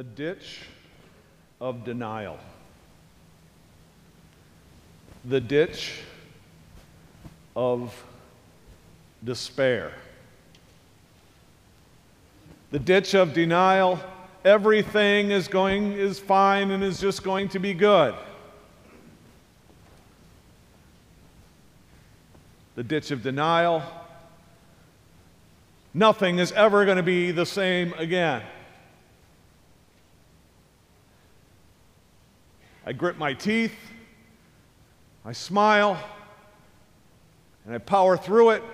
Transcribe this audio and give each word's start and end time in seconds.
the 0.00 0.04
ditch 0.04 0.60
of 1.60 1.84
denial. 1.84 2.38
The 5.26 5.42
ditch 5.42 6.00
of 7.54 7.94
despair. 9.22 9.92
The 12.70 12.78
ditch 12.78 13.12
of 13.12 13.34
denial, 13.34 14.00
everything 14.42 15.32
is 15.32 15.48
going 15.48 15.92
is 15.92 16.18
fine 16.18 16.70
and 16.70 16.82
is 16.82 16.98
just 16.98 17.22
going 17.22 17.50
to 17.50 17.58
be 17.58 17.74
good. 17.74 18.14
The 22.74 22.84
ditch 22.84 23.10
of 23.10 23.22
denial, 23.22 23.82
nothing 25.92 26.38
is 26.38 26.52
ever 26.52 26.86
going 26.86 26.96
to 26.96 27.02
be 27.02 27.32
the 27.32 27.44
same 27.44 27.92
again. 27.98 28.40
I 32.90 32.92
grit 32.92 33.16
my 33.16 33.34
teeth, 33.34 33.76
I 35.24 35.30
smile, 35.30 35.96
and 37.64 37.72
I 37.72 37.78
power 37.78 38.16
through 38.16 38.50
it. 38.50 38.64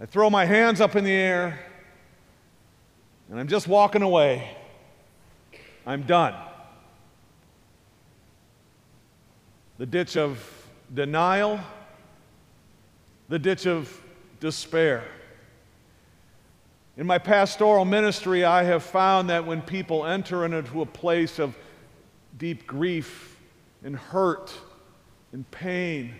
I 0.00 0.06
throw 0.06 0.30
my 0.30 0.44
hands 0.44 0.80
up 0.80 0.94
in 0.94 1.02
the 1.02 1.10
air, 1.10 1.58
and 3.28 3.40
I'm 3.40 3.48
just 3.48 3.66
walking 3.66 4.02
away. 4.02 4.56
I'm 5.84 6.04
done. 6.04 6.36
The 9.78 9.86
ditch 9.86 10.16
of 10.16 10.68
denial, 10.94 11.58
the 13.28 13.40
ditch 13.40 13.66
of 13.66 14.00
despair. 14.38 15.02
In 16.96 17.06
my 17.06 17.18
pastoral 17.18 17.84
ministry, 17.84 18.44
I 18.44 18.62
have 18.62 18.84
found 18.84 19.28
that 19.30 19.46
when 19.46 19.62
people 19.62 20.06
enter 20.06 20.44
into 20.44 20.80
a 20.80 20.86
place 20.86 21.40
of 21.40 21.56
deep 22.38 22.66
grief 22.66 23.40
and 23.82 23.96
hurt 23.96 24.52
and 25.32 25.48
pain 25.50 26.14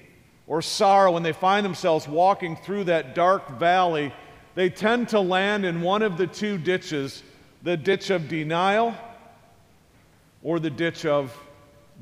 or 0.49 0.61
sorrow, 0.61 1.13
when 1.13 1.23
they 1.23 1.33
find 1.33 1.65
themselves 1.65 2.09
walking 2.09 2.57
through 2.57 2.85
that 2.85 3.15
dark 3.15 3.59
valley, 3.59 4.13
they 4.57 4.69
tend 4.69 5.11
to 5.11 5.21
land 5.21 5.65
in 5.65 5.81
one 5.81 6.03
of 6.03 6.17
the 6.17 6.27
two 6.27 6.59
ditches 6.59 7.23
the 7.63 7.77
ditch 7.77 8.11
of 8.11 8.29
denial 8.29 8.95
or 10.43 10.59
the 10.59 10.71
ditch 10.71 11.07
of 11.07 11.37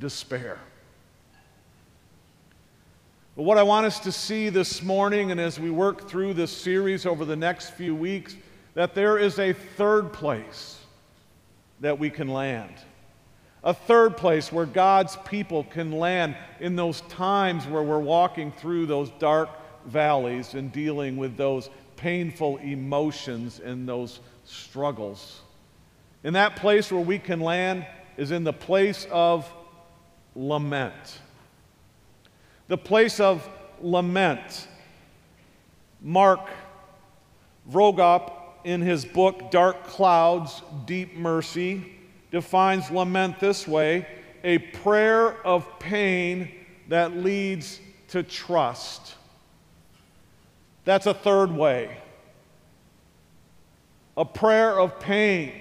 despair. 0.01 0.59
But 3.37 3.45
what 3.45 3.59
I 3.59 3.63
want 3.63 3.87
us 3.87 4.01
to 4.01 4.13
see 4.13 4.49
this 4.49 4.83
morning, 4.83 5.31
and 5.31 5.41
as 5.41 5.61
we 5.61 5.71
work 5.71 6.09
through 6.09 6.35
this 6.35 6.51
series 6.51 7.07
over 7.07 7.25
the 7.25 7.37
next 7.37 7.71
few 7.71 7.95
weeks, 7.95 8.35
that 8.75 8.95
there 8.95 9.19
is 9.19 9.39
a 9.39 9.53
third 9.53 10.13
place 10.13 10.79
that 11.81 11.99
we 11.99 12.11
can 12.11 12.29
land. 12.29 12.73
A 13.65 13.75
third 13.75 14.17
place 14.17 14.51
where 14.51 14.67
God's 14.67 15.17
people 15.25 15.65
can 15.65 15.93
land 15.93 16.37
in 16.59 16.75
those 16.75 17.03
times 17.03 17.67
where 17.67 17.83
we're 17.83 17.99
walking 17.99 18.51
through 18.53 18.87
those 18.87 19.11
dark 19.19 19.51
valleys 19.87 20.55
and 20.55 20.73
dealing 20.73 21.17
with 21.17 21.37
those 21.37 21.71
painful 21.97 22.57
emotions 22.59 23.61
and 23.61 23.89
those 23.89 24.21
struggles. 24.45 25.43
And 26.25 26.35
that 26.35 26.57
place 26.57 26.91
where 26.91 27.03
we 27.03 27.19
can 27.19 27.41
land 27.41 27.87
is 28.17 28.31
in 28.31 28.45
the 28.45 28.53
place 28.53 29.07
of 29.11 29.51
lament. 30.35 31.21
The 32.69 32.79
place 32.79 33.21
of 33.21 33.49
lament. 33.81 34.69
Mark 36.01 36.49
Vroegop 37.71 38.42
in 38.65 38.81
his 38.81 39.05
book, 39.05 39.51
Dark 39.51 39.85
Clouds, 39.85 40.63
Deep 40.87 41.17
Mercy, 41.17 41.99
defines 42.31 42.91
lament 42.91 43.41
this 43.41 43.69
way 43.69 44.07
a 44.45 44.59
prayer 44.59 45.35
of 45.47 45.79
pain 45.79 46.51
that 46.89 47.17
leads 47.17 47.81
to 48.09 48.23
trust. 48.23 49.15
That's 50.85 51.07
a 51.07 51.15
third 51.15 51.53
way. 51.53 51.97
A 54.17 54.25
prayer 54.25 54.79
of 54.79 54.99
pain 55.01 55.53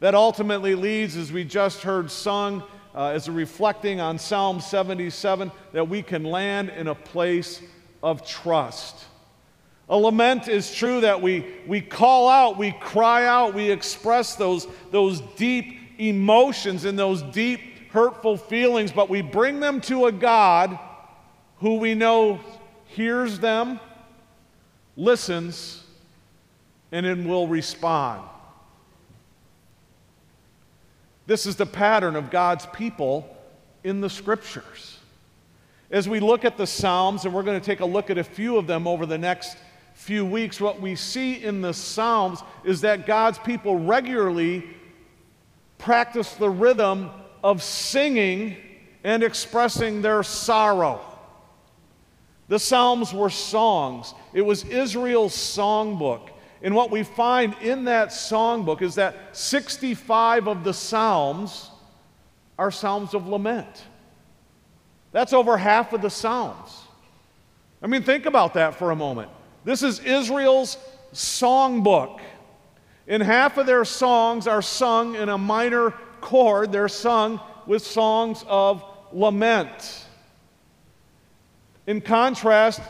that 0.00 0.14
ultimately 0.14 0.74
leads, 0.74 1.16
as 1.16 1.30
we 1.32 1.44
just 1.44 1.82
heard 1.82 2.10
sung, 2.10 2.62
uh, 2.94 3.08
as 3.08 3.28
a 3.28 3.32
reflecting 3.32 4.00
on 4.00 4.18
Psalm 4.18 4.60
77, 4.60 5.52
that 5.72 5.88
we 5.88 6.02
can 6.02 6.24
land 6.24 6.70
in 6.70 6.88
a 6.88 6.94
place 6.94 7.60
of 8.02 8.26
trust. 8.26 9.04
A 9.90 9.96
lament 9.96 10.46
is 10.46 10.72
true 10.72 11.00
that 11.00 11.20
we, 11.20 11.44
we 11.66 11.80
call 11.80 12.28
out, 12.28 12.56
we 12.56 12.70
cry 12.70 13.26
out, 13.26 13.54
we 13.54 13.68
express 13.70 14.36
those, 14.36 14.68
those 14.92 15.20
deep 15.34 15.76
emotions 15.98 16.84
and 16.84 16.96
those 16.96 17.22
deep 17.22 17.90
hurtful 17.90 18.36
feelings, 18.36 18.92
but 18.92 19.10
we 19.10 19.20
bring 19.20 19.58
them 19.58 19.80
to 19.82 20.06
a 20.06 20.12
God 20.12 20.78
who 21.56 21.78
we 21.78 21.94
know 21.94 22.38
hears 22.86 23.40
them, 23.40 23.80
listens, 24.96 25.82
and 26.92 27.04
then 27.04 27.28
will 27.28 27.48
respond. 27.48 28.22
This 31.26 31.46
is 31.46 31.56
the 31.56 31.66
pattern 31.66 32.14
of 32.14 32.30
God's 32.30 32.66
people 32.66 33.36
in 33.82 34.00
the 34.00 34.10
scriptures. 34.10 34.98
As 35.90 36.08
we 36.08 36.20
look 36.20 36.44
at 36.44 36.56
the 36.56 36.66
Psalms, 36.66 37.24
and 37.24 37.34
we're 37.34 37.42
going 37.42 37.58
to 37.58 37.64
take 37.64 37.80
a 37.80 37.86
look 37.86 38.08
at 38.08 38.18
a 38.18 38.24
few 38.24 38.56
of 38.56 38.68
them 38.68 38.86
over 38.86 39.04
the 39.04 39.18
next 39.18 39.56
few 40.10 40.26
weeks, 40.26 40.60
what 40.60 40.80
we 40.80 40.96
see 40.96 41.34
in 41.34 41.60
the 41.60 41.72
Psalms 41.72 42.42
is 42.64 42.80
that 42.80 43.06
God's 43.06 43.38
people 43.38 43.78
regularly 43.78 44.68
practice 45.78 46.32
the 46.32 46.50
rhythm 46.50 47.10
of 47.44 47.62
singing 47.62 48.56
and 49.04 49.22
expressing 49.22 50.02
their 50.02 50.24
sorrow. 50.24 51.00
The 52.48 52.58
Psalms 52.58 53.14
were 53.14 53.30
songs, 53.30 54.12
it 54.32 54.40
was 54.40 54.64
Israel's 54.64 55.32
songbook. 55.32 56.30
And 56.60 56.74
what 56.74 56.90
we 56.90 57.04
find 57.04 57.54
in 57.62 57.84
that 57.84 58.08
songbook 58.08 58.82
is 58.82 58.96
that 58.96 59.36
65 59.36 60.48
of 60.48 60.64
the 60.64 60.74
Psalms 60.74 61.70
are 62.58 62.72
Psalms 62.72 63.14
of 63.14 63.28
lament. 63.28 63.84
That's 65.12 65.32
over 65.32 65.56
half 65.56 65.92
of 65.92 66.02
the 66.02 66.10
Psalms. 66.10 66.82
I 67.80 67.86
mean, 67.86 68.02
think 68.02 68.26
about 68.26 68.54
that 68.54 68.74
for 68.74 68.90
a 68.90 68.96
moment. 68.96 69.30
This 69.64 69.82
is 69.82 70.00
Israel's 70.00 70.76
songbook. 71.12 72.20
And 73.06 73.22
half 73.22 73.58
of 73.58 73.66
their 73.66 73.84
songs 73.84 74.46
are 74.46 74.62
sung 74.62 75.16
in 75.16 75.28
a 75.28 75.38
minor 75.38 75.90
chord, 76.20 76.70
they're 76.70 76.88
sung 76.88 77.40
with 77.66 77.82
songs 77.84 78.44
of 78.46 78.84
lament. 79.12 80.06
In 81.86 82.00
contrast, 82.00 82.80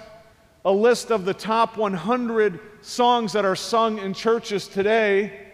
a 0.65 0.73
list 0.73 1.11
of 1.11 1.25
the 1.25 1.33
top 1.33 1.77
100 1.77 2.61
songs 2.83 3.33
that 3.33 3.45
are 3.45 3.57
sung 3.57 3.99
in 3.99 4.13
churches 4.13 4.69
today 4.69 5.47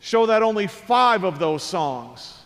show 0.00 0.26
that 0.26 0.42
only 0.42 0.66
five 0.66 1.24
of 1.24 1.38
those 1.38 1.62
songs 1.62 2.38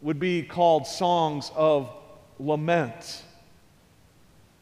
would 0.00 0.18
be 0.18 0.42
called 0.42 0.86
songs 0.86 1.52
of 1.54 1.90
lament. 2.38 3.24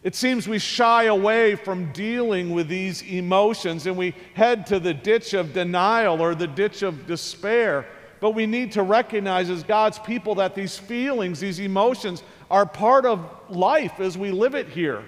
It 0.02 0.14
seems 0.14 0.48
we 0.48 0.58
shy 0.58 1.04
away 1.04 1.56
from 1.56 1.92
dealing 1.92 2.50
with 2.50 2.68
these 2.68 3.02
emotions 3.02 3.86
and 3.86 3.96
we 3.96 4.14
head 4.34 4.66
to 4.68 4.80
the 4.80 4.94
ditch 4.94 5.34
of 5.34 5.52
denial 5.52 6.22
or 6.22 6.34
the 6.34 6.46
ditch 6.46 6.82
of 6.82 7.06
despair. 7.06 7.86
But 8.20 8.30
we 8.30 8.46
need 8.46 8.72
to 8.72 8.82
recognize 8.82 9.50
as 9.50 9.62
God's 9.62 9.98
people 9.98 10.36
that 10.36 10.54
these 10.54 10.78
feelings, 10.78 11.40
these 11.40 11.58
emotions, 11.58 12.22
are 12.50 12.64
part 12.64 13.04
of 13.04 13.28
life 13.50 14.00
as 14.00 14.16
we 14.16 14.30
live 14.30 14.54
it 14.54 14.68
here 14.68 15.04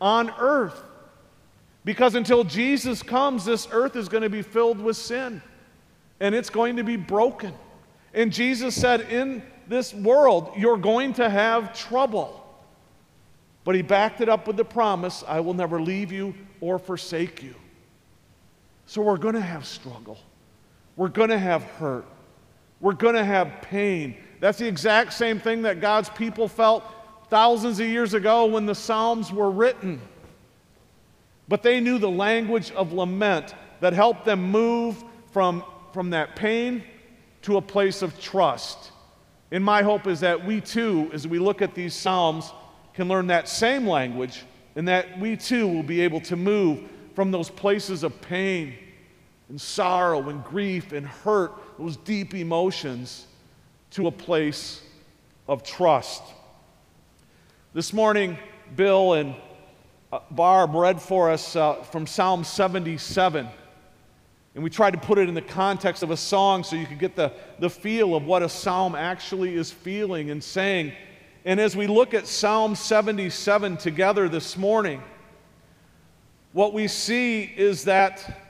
on 0.00 0.30
earth. 0.38 0.82
Because 1.84 2.14
until 2.14 2.44
Jesus 2.44 3.02
comes, 3.02 3.44
this 3.44 3.68
earth 3.72 3.96
is 3.96 4.08
going 4.08 4.22
to 4.22 4.30
be 4.30 4.42
filled 4.42 4.80
with 4.80 4.96
sin 4.96 5.42
and 6.20 6.34
it's 6.34 6.50
going 6.50 6.76
to 6.76 6.84
be 6.84 6.96
broken. 6.96 7.52
And 8.14 8.32
Jesus 8.32 8.74
said, 8.74 9.02
In 9.02 9.42
this 9.68 9.92
world, 9.92 10.52
you're 10.56 10.76
going 10.76 11.14
to 11.14 11.28
have 11.28 11.76
trouble. 11.76 12.45
But 13.66 13.74
he 13.74 13.82
backed 13.82 14.20
it 14.20 14.28
up 14.28 14.46
with 14.46 14.56
the 14.56 14.64
promise 14.64 15.24
I 15.26 15.40
will 15.40 15.52
never 15.52 15.82
leave 15.82 16.12
you 16.12 16.34
or 16.60 16.78
forsake 16.78 17.42
you. 17.42 17.56
So 18.86 19.02
we're 19.02 19.16
going 19.16 19.34
to 19.34 19.40
have 19.40 19.66
struggle. 19.66 20.18
We're 20.94 21.08
going 21.08 21.30
to 21.30 21.38
have 21.38 21.64
hurt. 21.64 22.06
We're 22.80 22.92
going 22.92 23.16
to 23.16 23.24
have 23.24 23.62
pain. 23.62 24.16
That's 24.38 24.58
the 24.58 24.68
exact 24.68 25.14
same 25.14 25.40
thing 25.40 25.62
that 25.62 25.80
God's 25.80 26.08
people 26.10 26.46
felt 26.46 26.84
thousands 27.28 27.80
of 27.80 27.88
years 27.88 28.14
ago 28.14 28.46
when 28.46 28.66
the 28.66 28.74
Psalms 28.74 29.32
were 29.32 29.50
written. 29.50 30.00
But 31.48 31.64
they 31.64 31.80
knew 31.80 31.98
the 31.98 32.08
language 32.08 32.70
of 32.70 32.92
lament 32.92 33.52
that 33.80 33.92
helped 33.92 34.24
them 34.24 34.48
move 34.52 35.02
from, 35.32 35.64
from 35.92 36.10
that 36.10 36.36
pain 36.36 36.84
to 37.42 37.56
a 37.56 37.62
place 37.62 38.02
of 38.02 38.20
trust. 38.20 38.92
And 39.50 39.64
my 39.64 39.82
hope 39.82 40.06
is 40.06 40.20
that 40.20 40.44
we 40.44 40.60
too, 40.60 41.10
as 41.12 41.26
we 41.26 41.40
look 41.40 41.62
at 41.62 41.74
these 41.74 41.94
Psalms, 41.94 42.52
can 42.96 43.08
learn 43.08 43.26
that 43.26 43.48
same 43.48 43.86
language 43.86 44.42
and 44.74 44.88
that 44.88 45.18
we 45.20 45.36
too 45.36 45.68
will 45.68 45.82
be 45.82 46.00
able 46.00 46.20
to 46.22 46.34
move 46.34 46.80
from 47.14 47.30
those 47.30 47.50
places 47.50 48.02
of 48.02 48.20
pain 48.22 48.74
and 49.48 49.60
sorrow 49.60 50.28
and 50.30 50.42
grief 50.44 50.92
and 50.92 51.06
hurt, 51.06 51.52
those 51.78 51.96
deep 51.98 52.34
emotions, 52.34 53.26
to 53.90 54.06
a 54.06 54.10
place 54.10 54.82
of 55.46 55.62
trust. 55.62 56.22
This 57.74 57.92
morning, 57.92 58.38
Bill 58.74 59.12
and 59.12 59.34
uh, 60.10 60.20
Barb 60.30 60.74
read 60.74 61.00
for 61.00 61.30
us 61.30 61.54
uh, 61.54 61.82
from 61.82 62.06
Psalm 62.06 62.44
77. 62.44 63.46
And 64.54 64.64
we 64.64 64.70
tried 64.70 64.92
to 64.92 64.98
put 64.98 65.18
it 65.18 65.28
in 65.28 65.34
the 65.34 65.42
context 65.42 66.02
of 66.02 66.10
a 66.10 66.16
song 66.16 66.64
so 66.64 66.76
you 66.76 66.86
could 66.86 66.98
get 66.98 67.14
the, 67.14 67.32
the 67.58 67.68
feel 67.68 68.14
of 68.14 68.24
what 68.24 68.42
a 68.42 68.48
psalm 68.48 68.94
actually 68.94 69.54
is 69.54 69.70
feeling 69.70 70.30
and 70.30 70.42
saying. 70.42 70.92
And 71.46 71.60
as 71.60 71.76
we 71.76 71.86
look 71.86 72.12
at 72.12 72.26
Psalm 72.26 72.74
77 72.74 73.76
together 73.76 74.28
this 74.28 74.56
morning, 74.56 75.00
what 76.52 76.72
we 76.72 76.88
see 76.88 77.44
is 77.44 77.84
that 77.84 78.42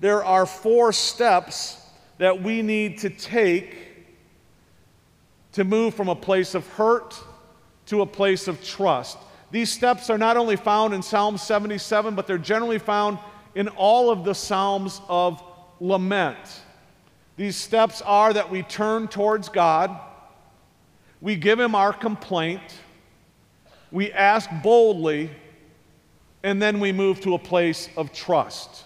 there 0.00 0.24
are 0.24 0.44
four 0.44 0.92
steps 0.92 1.80
that 2.18 2.42
we 2.42 2.60
need 2.62 2.98
to 2.98 3.08
take 3.08 3.76
to 5.52 5.62
move 5.62 5.94
from 5.94 6.08
a 6.08 6.16
place 6.16 6.56
of 6.56 6.66
hurt 6.70 7.16
to 7.86 8.02
a 8.02 8.06
place 8.06 8.48
of 8.48 8.64
trust. 8.64 9.16
These 9.52 9.70
steps 9.70 10.10
are 10.10 10.18
not 10.18 10.36
only 10.36 10.56
found 10.56 10.92
in 10.92 11.02
Psalm 11.02 11.38
77, 11.38 12.16
but 12.16 12.26
they're 12.26 12.36
generally 12.36 12.80
found 12.80 13.20
in 13.54 13.68
all 13.68 14.10
of 14.10 14.24
the 14.24 14.34
Psalms 14.34 15.00
of 15.08 15.40
lament. 15.78 16.62
These 17.36 17.54
steps 17.54 18.02
are 18.02 18.32
that 18.32 18.50
we 18.50 18.64
turn 18.64 19.06
towards 19.06 19.48
God, 19.48 19.96
we 21.20 21.36
give 21.36 21.58
Him 21.58 21.74
our 21.74 21.92
complaint, 21.92 22.62
we 23.90 24.12
ask 24.12 24.48
boldly, 24.62 25.30
and 26.42 26.60
then 26.60 26.80
we 26.80 26.92
move 26.92 27.20
to 27.22 27.34
a 27.34 27.38
place 27.38 27.88
of 27.96 28.12
trust. 28.12 28.84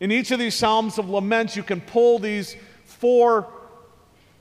In 0.00 0.12
each 0.12 0.30
of 0.30 0.38
these 0.38 0.54
Psalms 0.54 0.98
of 0.98 1.08
lament, 1.08 1.56
you 1.56 1.62
can 1.62 1.80
pull 1.80 2.18
these 2.18 2.56
four, 2.84 3.46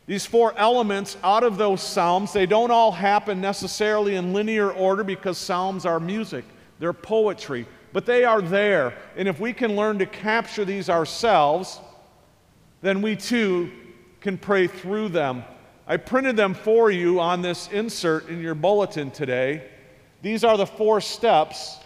these 0.05 0.25
four 0.25 0.53
elements 0.57 1.15
out 1.23 1.43
of 1.43 1.57
those 1.57 1.81
Psalms. 1.81 2.33
They 2.33 2.45
don't 2.45 2.71
all 2.71 2.91
happen 2.91 3.39
necessarily 3.39 4.15
in 4.15 4.33
linear 4.33 4.71
order 4.71 5.03
because 5.03 5.37
Psalms 5.37 5.85
are 5.85 5.99
music, 5.99 6.43
they're 6.79 6.91
poetry 6.91 7.65
but 7.95 8.05
they 8.05 8.25
are 8.25 8.41
there. 8.41 8.93
And 9.15 9.25
if 9.25 9.39
we 9.39 9.53
can 9.53 9.77
learn 9.77 9.99
to 9.99 10.05
capture 10.05 10.65
these 10.65 10.89
ourselves, 10.89 11.79
then 12.81 13.01
we 13.01 13.15
too 13.15 13.71
can 14.19 14.37
pray 14.37 14.67
through 14.67 15.07
them. 15.07 15.45
I 15.87 15.97
printed 15.97 16.35
them 16.35 16.55
for 16.55 16.89
you 16.89 17.19
on 17.19 17.41
this 17.41 17.69
insert 17.71 18.29
in 18.29 18.41
your 18.41 18.55
bulletin 18.55 19.11
today. 19.11 19.67
These 20.23 20.43
are 20.43 20.57
the 20.57 20.65
four 20.65 20.99
steps 20.99 21.77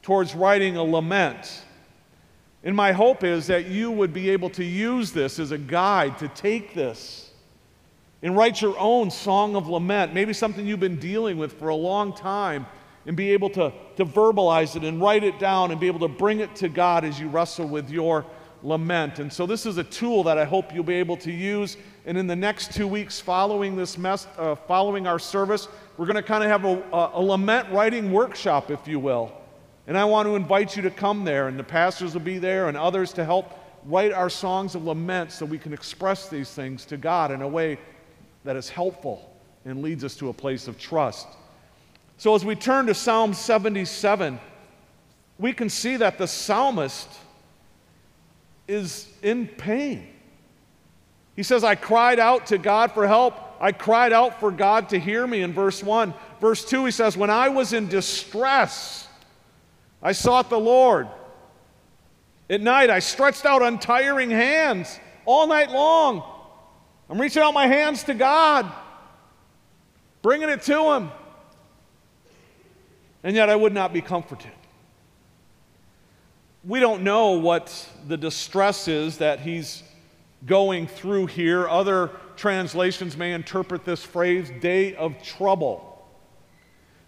towards 0.00 0.34
writing 0.34 0.76
a 0.76 0.82
lament. 0.82 1.62
And 2.64 2.74
my 2.74 2.92
hope 2.92 3.24
is 3.24 3.46
that 3.48 3.66
you 3.66 3.90
would 3.90 4.14
be 4.14 4.30
able 4.30 4.48
to 4.50 4.64
use 4.64 5.12
this 5.12 5.38
as 5.38 5.50
a 5.50 5.58
guide 5.58 6.18
to 6.18 6.28
take 6.28 6.74
this 6.74 7.30
and 8.22 8.36
write 8.36 8.62
your 8.62 8.78
own 8.78 9.10
song 9.10 9.56
of 9.56 9.68
lament, 9.68 10.14
maybe 10.14 10.32
something 10.32 10.66
you've 10.66 10.80
been 10.80 10.98
dealing 10.98 11.36
with 11.36 11.52
for 11.54 11.68
a 11.68 11.74
long 11.74 12.14
time 12.14 12.64
and 13.04 13.16
be 13.16 13.32
able 13.32 13.50
to, 13.50 13.72
to 13.96 14.06
verbalize 14.06 14.76
it 14.76 14.84
and 14.84 15.00
write 15.00 15.24
it 15.24 15.38
down 15.38 15.72
and 15.72 15.80
be 15.80 15.88
able 15.88 15.98
to 15.98 16.08
bring 16.08 16.40
it 16.40 16.54
to 16.56 16.68
God 16.68 17.04
as 17.04 17.18
you 17.18 17.28
wrestle 17.28 17.66
with 17.66 17.90
your 17.90 18.24
lament. 18.62 19.18
And 19.18 19.32
so, 19.32 19.44
this 19.44 19.66
is 19.66 19.76
a 19.76 19.84
tool 19.84 20.22
that 20.22 20.38
I 20.38 20.44
hope 20.44 20.72
you'll 20.72 20.84
be 20.84 20.94
able 20.94 21.16
to 21.18 21.32
use. 21.32 21.76
And 22.04 22.18
in 22.18 22.26
the 22.26 22.36
next 22.36 22.72
two 22.72 22.88
weeks 22.88 23.20
following 23.20 23.76
this 23.76 23.96
mess, 23.96 24.26
uh, 24.36 24.54
following 24.54 25.06
our 25.06 25.18
service, 25.18 25.68
we're 25.96 26.06
going 26.06 26.16
to 26.16 26.22
kind 26.22 26.42
of 26.42 26.50
have 26.50 26.64
a, 26.64 26.82
a, 26.92 27.10
a 27.14 27.22
lament 27.22 27.70
writing 27.70 28.10
workshop, 28.10 28.70
if 28.70 28.88
you 28.88 28.98
will. 28.98 29.32
And 29.86 29.96
I 29.96 30.04
want 30.04 30.26
to 30.26 30.36
invite 30.36 30.76
you 30.76 30.82
to 30.82 30.90
come 30.90 31.24
there, 31.24 31.48
and 31.48 31.58
the 31.58 31.64
pastors 31.64 32.14
will 32.14 32.20
be 32.20 32.38
there 32.38 32.68
and 32.68 32.76
others 32.76 33.12
to 33.14 33.24
help 33.24 33.58
write 33.84 34.12
our 34.12 34.30
songs 34.30 34.74
of 34.74 34.84
lament 34.84 35.32
so 35.32 35.44
we 35.44 35.58
can 35.58 35.72
express 35.72 36.28
these 36.28 36.50
things 36.50 36.84
to 36.86 36.96
God 36.96 37.30
in 37.30 37.42
a 37.42 37.48
way 37.48 37.78
that 38.44 38.56
is 38.56 38.68
helpful 38.68 39.32
and 39.64 39.82
leads 39.82 40.04
us 40.04 40.16
to 40.16 40.28
a 40.28 40.32
place 40.32 40.68
of 40.68 40.78
trust. 40.78 41.26
So, 42.16 42.34
as 42.34 42.44
we 42.44 42.54
turn 42.54 42.86
to 42.86 42.94
Psalm 42.94 43.34
77, 43.34 44.38
we 45.38 45.52
can 45.52 45.68
see 45.68 45.96
that 45.96 46.18
the 46.18 46.26
psalmist 46.26 47.08
is 48.68 49.08
in 49.22 49.48
pain. 49.48 50.08
He 51.36 51.42
says, 51.42 51.64
I 51.64 51.74
cried 51.74 52.18
out 52.18 52.46
to 52.48 52.58
God 52.58 52.92
for 52.92 53.06
help. 53.06 53.34
I 53.60 53.72
cried 53.72 54.12
out 54.12 54.40
for 54.40 54.50
God 54.50 54.90
to 54.90 54.98
hear 54.98 55.26
me 55.26 55.42
in 55.42 55.52
verse 55.52 55.82
1. 55.82 56.12
Verse 56.40 56.64
2, 56.64 56.84
he 56.86 56.90
says, 56.90 57.16
When 57.16 57.30
I 57.30 57.48
was 57.48 57.72
in 57.72 57.88
distress, 57.88 59.08
I 60.02 60.12
sought 60.12 60.50
the 60.50 60.58
Lord. 60.58 61.08
At 62.50 62.60
night, 62.60 62.90
I 62.90 62.98
stretched 62.98 63.46
out 63.46 63.62
untiring 63.62 64.30
hands 64.30 64.98
all 65.24 65.46
night 65.46 65.70
long. 65.70 66.22
I'm 67.08 67.20
reaching 67.20 67.42
out 67.42 67.54
my 67.54 67.66
hands 67.66 68.04
to 68.04 68.14
God, 68.14 68.70
bringing 70.22 70.48
it 70.48 70.62
to 70.62 70.92
Him 70.94 71.10
and 73.22 73.36
yet 73.36 73.48
I 73.48 73.56
would 73.56 73.72
not 73.72 73.92
be 73.92 74.00
comforted. 74.00 74.50
We 76.64 76.80
don't 76.80 77.02
know 77.02 77.32
what 77.32 77.88
the 78.06 78.16
distress 78.16 78.88
is 78.88 79.18
that 79.18 79.40
he's 79.40 79.82
going 80.46 80.86
through 80.86 81.26
here. 81.26 81.68
Other 81.68 82.10
translations 82.36 83.16
may 83.16 83.32
interpret 83.32 83.84
this 83.84 84.02
phrase, 84.02 84.50
day 84.60 84.94
of 84.94 85.22
trouble. 85.22 85.88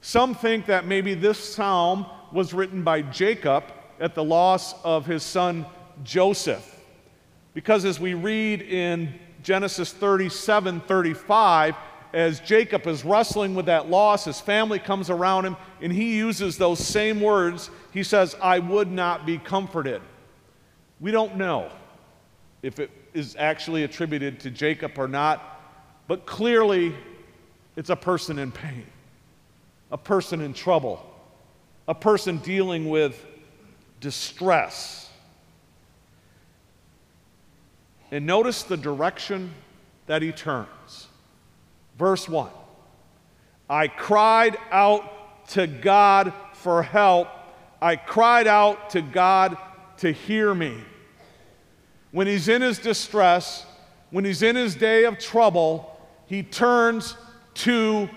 Some 0.00 0.34
think 0.34 0.66
that 0.66 0.86
maybe 0.86 1.14
this 1.14 1.38
psalm 1.38 2.06
was 2.32 2.52
written 2.52 2.82
by 2.82 3.02
Jacob 3.02 3.64
at 4.00 4.14
the 4.14 4.24
loss 4.24 4.74
of 4.82 5.06
his 5.06 5.22
son 5.22 5.66
Joseph. 6.02 6.70
Because 7.54 7.84
as 7.84 8.00
we 8.00 8.14
read 8.14 8.62
in 8.62 9.14
Genesis 9.42 9.92
37 9.92 10.80
35, 10.82 11.76
as 12.12 12.38
Jacob 12.40 12.86
is 12.86 13.04
wrestling 13.04 13.54
with 13.54 13.66
that 13.66 13.90
loss, 13.90 14.26
his 14.26 14.40
family 14.40 14.78
comes 14.78 15.10
around 15.10 15.44
him, 15.44 15.56
and 15.80 15.92
he 15.92 16.16
uses 16.16 16.56
those 16.56 16.78
same 16.78 17.20
words. 17.20 17.70
He 17.92 18.04
says, 18.04 18.36
I 18.40 18.60
would 18.60 18.90
not 18.90 19.26
be 19.26 19.38
comforted. 19.38 20.00
We 21.00 21.10
don't 21.10 21.36
know 21.36 21.70
if 22.62 22.78
it 22.78 22.90
is 23.14 23.36
actually 23.38 23.84
attributed 23.84 24.40
to 24.40 24.50
Jacob 24.50 24.98
or 24.98 25.08
not, 25.08 25.60
but 26.08 26.26
clearly 26.26 26.94
it's 27.76 27.90
a 27.90 27.96
person 27.96 28.38
in 28.38 28.52
pain, 28.52 28.84
a 29.90 29.96
person 29.96 30.40
in 30.40 30.52
trouble, 30.52 31.04
a 31.88 31.94
person 31.94 32.38
dealing 32.38 32.90
with 32.90 33.24
distress. 34.00 35.08
And 38.10 38.26
notice 38.26 38.64
the 38.64 38.76
direction 38.76 39.54
that 40.06 40.20
he 40.20 40.32
turns. 40.32 41.08
Verse 41.98 42.28
1 42.28 42.50
I 43.70 43.88
cried 43.88 44.56
out 44.70 45.48
to 45.50 45.66
God 45.66 46.32
for 46.54 46.82
help. 46.82 47.28
I 47.80 47.96
cried 47.96 48.46
out 48.46 48.90
to 48.90 49.02
God 49.02 49.56
to 49.98 50.12
hear 50.12 50.54
me. 50.54 50.80
When 52.14 52.28
he's 52.28 52.46
in 52.46 52.62
his 52.62 52.78
distress, 52.78 53.66
when 54.12 54.24
he's 54.24 54.44
in 54.44 54.54
his 54.54 54.76
day 54.76 55.02
of 55.02 55.18
trouble, 55.18 55.98
he 56.26 56.44
turns 56.44 57.16
to 57.54 58.08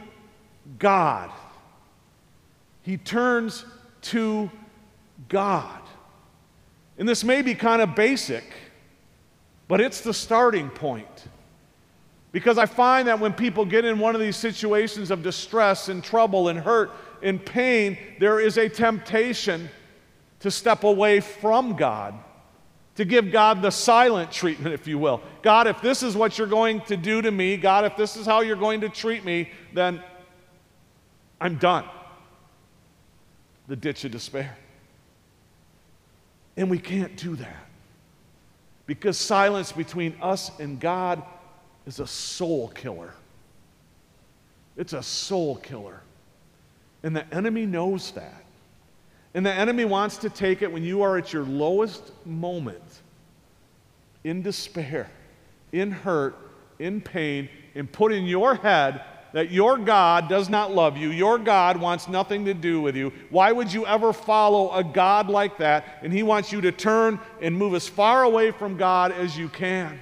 God. 0.78 1.32
He 2.84 2.98
turns 2.98 3.66
to 4.04 4.52
God. 5.30 5.82
And 7.00 7.10
this 7.10 7.24
may 7.24 7.42
be 7.42 7.56
kind 7.56 7.82
of 7.82 7.96
basic, 7.96 8.44
but 9.68 9.82
it's 9.82 10.02
the 10.02 10.14
starting 10.14 10.70
point. 10.70 11.26
Because 12.32 12.60
I 12.60 12.68
find 12.68 13.08
that 13.08 13.20
when 13.20 13.34
people 13.34 13.66
get 13.66 13.84
in 13.84 13.98
one 13.98 14.14
of 14.14 14.22
these 14.22 14.38
situations 14.38 15.10
of 15.10 15.24
distress 15.24 15.90
and 15.90 16.04
trouble 16.04 16.50
and 16.50 16.60
hurt 16.60 16.92
and 17.24 17.44
pain, 17.44 17.98
there 18.20 18.40
is 18.40 18.60
a 18.60 18.70
temptation 18.70 19.68
to 20.42 20.52
step 20.52 20.84
away 20.84 21.20
from 21.20 21.76
God, 21.76 22.14
to 22.98 23.06
give 23.06 23.32
God 23.32 23.62
the 23.62 23.70
silent 23.70 24.32
treatment, 24.32 24.74
if 24.74 24.88
you 24.88 24.98
will. 24.98 25.22
God, 25.44 25.68
if 25.68 25.82
this 25.82 26.02
is 26.02 26.16
what 26.18 26.38
you're 26.38 26.48
going 26.48 26.82
to 26.82 26.98
do 26.98 27.22
to 27.22 27.30
me, 27.30 27.56
God, 27.56 27.86
if 27.86 27.96
this 27.96 28.18
is 28.18 28.26
how 28.26 28.42
you're 28.42 28.56
going 28.56 28.82
to 28.82 28.90
treat 28.90 29.24
me, 29.24 29.52
then 29.74 30.02
I'm 31.40 31.58
done. 31.58 31.86
The 33.68 33.76
ditch 33.76 34.04
of 34.04 34.12
despair. 34.12 34.58
And 36.58 36.72
we 36.72 36.80
can't 36.80 37.16
do 37.16 37.36
that 37.36 37.68
because 38.88 39.16
silence 39.16 39.72
between 39.72 40.16
us 40.20 40.52
and 40.60 40.80
God 40.80 41.22
is 41.86 42.00
a 42.00 42.08
soul 42.08 42.70
killer. 42.70 43.14
It's 44.76 44.94
a 44.94 45.04
soul 45.04 45.58
killer. 45.58 46.02
And 47.04 47.16
the 47.16 47.32
enemy 47.32 47.68
knows 47.68 48.10
that. 48.12 48.44
And 49.34 49.46
the 49.46 49.54
enemy 49.54 49.86
wants 49.86 50.18
to 50.18 50.30
take 50.30 50.62
it 50.62 50.72
when 50.72 50.84
you 50.84 51.02
are 51.02 51.18
at 51.18 51.34
your 51.34 51.44
lowest 51.44 52.12
moment, 52.26 53.02
in 54.24 54.42
despair, 54.42 55.10
in 55.72 55.92
hurt, 55.92 56.36
in 56.80 57.02
pain, 57.02 57.50
and 57.76 57.92
put 57.92 58.12
in 58.12 58.26
your 58.26 58.56
head 58.56 59.04
that 59.34 59.52
your 59.52 59.78
God 59.78 60.30
does 60.30 60.50
not 60.50 60.74
love 60.74 60.98
you, 60.98 61.12
your 61.12 61.38
God 61.38 61.78
wants 61.78 62.08
nothing 62.08 62.46
to 62.46 62.54
do 62.54 62.82
with 62.82 62.96
you, 62.96 63.12
why 63.30 63.52
would 63.52 63.72
you 63.72 63.86
ever 63.86 64.14
follow 64.14 64.72
a 64.72 64.84
God 64.84 65.30
like 65.30 65.58
that? 65.58 66.00
And 66.02 66.12
He 66.12 66.24
wants 66.24 66.52
you 66.52 66.62
to 66.62 66.72
turn 66.72 67.20
and 67.42 67.56
move 67.56 67.76
as 67.76 67.88
far 67.88 68.24
away 68.24 68.52
from 68.52 68.78
God 68.78 69.12
as 69.12 69.38
you 69.38 69.50
can. 69.50 70.00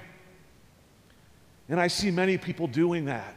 And 1.68 1.80
I 1.80 1.88
see 1.88 2.10
many 2.10 2.38
people 2.38 2.66
doing 2.66 3.06
that. 3.06 3.34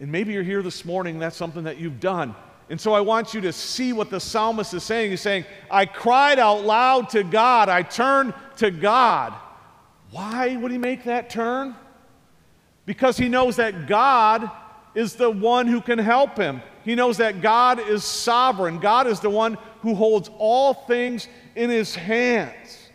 And 0.00 0.12
maybe 0.12 0.32
you're 0.32 0.42
here 0.42 0.62
this 0.62 0.84
morning, 0.84 1.18
that's 1.18 1.36
something 1.36 1.64
that 1.64 1.78
you've 1.78 1.98
done. 1.98 2.34
And 2.70 2.80
so 2.80 2.92
I 2.92 3.00
want 3.00 3.32
you 3.32 3.40
to 3.42 3.52
see 3.52 3.92
what 3.92 4.10
the 4.10 4.20
psalmist 4.20 4.74
is 4.74 4.82
saying. 4.82 5.10
He's 5.10 5.20
saying, 5.20 5.44
I 5.70 5.86
cried 5.86 6.38
out 6.38 6.64
loud 6.64 7.08
to 7.10 7.22
God, 7.22 7.68
I 7.68 7.82
turned 7.82 8.34
to 8.56 8.70
God. 8.70 9.34
Why 10.10 10.56
would 10.56 10.70
he 10.70 10.78
make 10.78 11.04
that 11.04 11.30
turn? 11.30 11.74
Because 12.86 13.16
he 13.16 13.28
knows 13.28 13.56
that 13.56 13.86
God 13.86 14.50
is 14.94 15.14
the 15.14 15.30
one 15.30 15.66
who 15.66 15.80
can 15.80 15.98
help 15.98 16.36
him. 16.36 16.62
He 16.84 16.94
knows 16.94 17.18
that 17.18 17.42
God 17.42 17.78
is 17.78 18.02
sovereign. 18.02 18.78
God 18.78 19.06
is 19.06 19.20
the 19.20 19.30
one 19.30 19.58
who 19.82 19.94
holds 19.94 20.30
all 20.38 20.72
things 20.72 21.28
in 21.54 21.68
his 21.70 21.94
hands. 21.94 22.88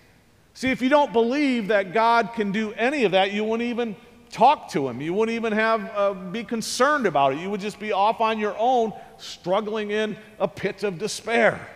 See, 0.55 0.71
if 0.71 0.81
you 0.81 0.89
don't 0.89 1.13
believe 1.13 1.67
that 1.67 1.93
God 1.93 2.33
can 2.33 2.51
do 2.51 2.73
any 2.73 3.05
of 3.05 3.11
that, 3.11 3.31
you 3.31 3.43
wouldn't 3.43 3.69
even 3.69 3.95
talk 4.29 4.69
to 4.71 4.87
him. 4.87 4.99
You 4.99 5.13
wouldn't 5.13 5.35
even 5.35 5.53
have 5.53 5.91
uh, 5.95 6.13
be 6.13 6.43
concerned 6.43 7.05
about 7.05 7.33
it. 7.33 7.39
You 7.39 7.49
would 7.51 7.61
just 7.61 7.79
be 7.79 7.91
off 7.91 8.19
on 8.19 8.39
your 8.39 8.55
own, 8.57 8.93
struggling 9.17 9.91
in 9.91 10.17
a 10.39 10.47
pit 10.47 10.83
of 10.83 10.99
despair. 10.99 11.67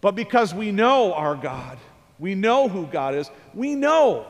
But 0.00 0.14
because 0.14 0.52
we 0.52 0.70
know 0.70 1.14
our 1.14 1.34
God, 1.34 1.78
we 2.18 2.34
know 2.34 2.68
who 2.68 2.86
God 2.86 3.14
is. 3.14 3.30
We 3.54 3.74
know 3.74 4.26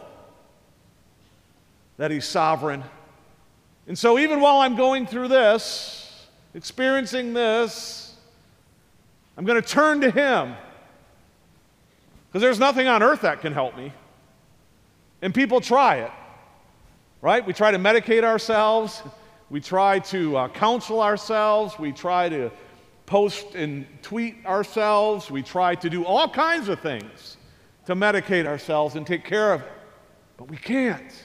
that 1.96 2.10
He's 2.10 2.24
sovereign. 2.24 2.84
And 3.86 3.98
so, 3.98 4.18
even 4.18 4.40
while 4.40 4.60
I'm 4.60 4.76
going 4.76 5.06
through 5.06 5.28
this, 5.28 6.26
experiencing 6.54 7.34
this, 7.34 8.14
I'm 9.36 9.44
going 9.44 9.60
to 9.60 9.68
turn 9.68 10.00
to 10.02 10.10
Him. 10.10 10.54
Because 12.28 12.42
there's 12.42 12.58
nothing 12.58 12.88
on 12.88 13.02
earth 13.02 13.20
that 13.20 13.40
can 13.40 13.52
help 13.52 13.76
me. 13.76 13.92
And 15.22 15.34
people 15.34 15.60
try 15.60 15.96
it, 15.98 16.10
right? 17.20 17.46
We 17.46 17.52
try 17.52 17.70
to 17.70 17.78
medicate 17.78 18.24
ourselves, 18.24 19.02
we 19.54 19.60
try 19.60 20.00
to 20.00 20.36
uh, 20.36 20.48
counsel 20.48 21.00
ourselves, 21.00 21.78
we 21.78 21.92
try 21.92 22.28
to 22.28 22.50
post 23.06 23.54
and 23.54 23.86
tweet 24.02 24.44
ourselves, 24.44 25.30
we 25.30 25.44
try 25.44 25.76
to 25.76 25.88
do 25.88 26.04
all 26.04 26.28
kinds 26.28 26.68
of 26.68 26.80
things 26.80 27.36
to 27.86 27.94
medicate 27.94 28.46
ourselves 28.46 28.96
and 28.96 29.06
take 29.06 29.24
care 29.24 29.52
of 29.52 29.60
it. 29.60 29.72
But 30.38 30.50
we 30.50 30.56
can't. 30.56 31.24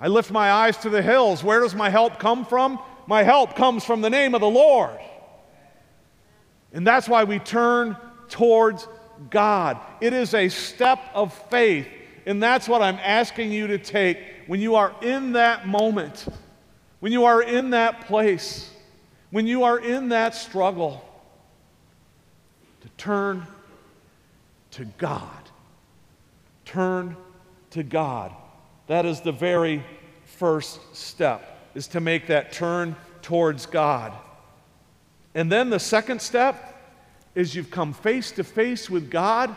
I 0.00 0.08
lift 0.08 0.30
my 0.30 0.50
eyes 0.50 0.78
to 0.78 0.88
the 0.88 1.02
hills. 1.02 1.44
Where 1.44 1.60
does 1.60 1.74
my 1.74 1.90
help 1.90 2.18
come 2.18 2.46
from? 2.46 2.78
My 3.06 3.24
help 3.24 3.54
comes 3.54 3.84
from 3.84 4.00
the 4.00 4.08
name 4.08 4.34
of 4.34 4.40
the 4.40 4.48
Lord. 4.48 4.98
And 6.72 6.86
that's 6.86 7.10
why 7.10 7.24
we 7.24 7.40
turn 7.40 7.94
towards 8.30 8.88
God. 9.28 9.78
It 10.00 10.14
is 10.14 10.32
a 10.32 10.48
step 10.48 10.98
of 11.12 11.34
faith. 11.50 11.88
And 12.24 12.42
that's 12.42 12.66
what 12.70 12.80
I'm 12.80 12.98
asking 13.02 13.52
you 13.52 13.66
to 13.66 13.76
take 13.76 14.31
when 14.46 14.60
you 14.60 14.74
are 14.74 14.94
in 15.02 15.32
that 15.32 15.66
moment, 15.66 16.26
when 17.00 17.12
you 17.12 17.24
are 17.24 17.42
in 17.42 17.70
that 17.70 18.06
place, 18.06 18.70
when 19.30 19.46
you 19.46 19.64
are 19.64 19.78
in 19.78 20.10
that 20.10 20.34
struggle 20.34 21.04
to 22.80 22.88
turn 22.96 23.46
to 24.72 24.84
God. 24.84 25.28
Turn 26.64 27.16
to 27.70 27.82
God. 27.82 28.32
That 28.86 29.06
is 29.06 29.20
the 29.20 29.32
very 29.32 29.84
first 30.24 30.80
step, 30.94 31.70
is 31.74 31.86
to 31.88 32.00
make 32.00 32.26
that 32.26 32.52
turn 32.52 32.96
towards 33.22 33.66
God. 33.66 34.12
And 35.34 35.50
then 35.50 35.70
the 35.70 35.78
second 35.78 36.20
step 36.20 36.68
is 37.34 37.54
you've 37.54 37.70
come 37.70 37.92
face 37.92 38.32
to 38.32 38.44
face 38.44 38.90
with 38.90 39.10
God, 39.10 39.54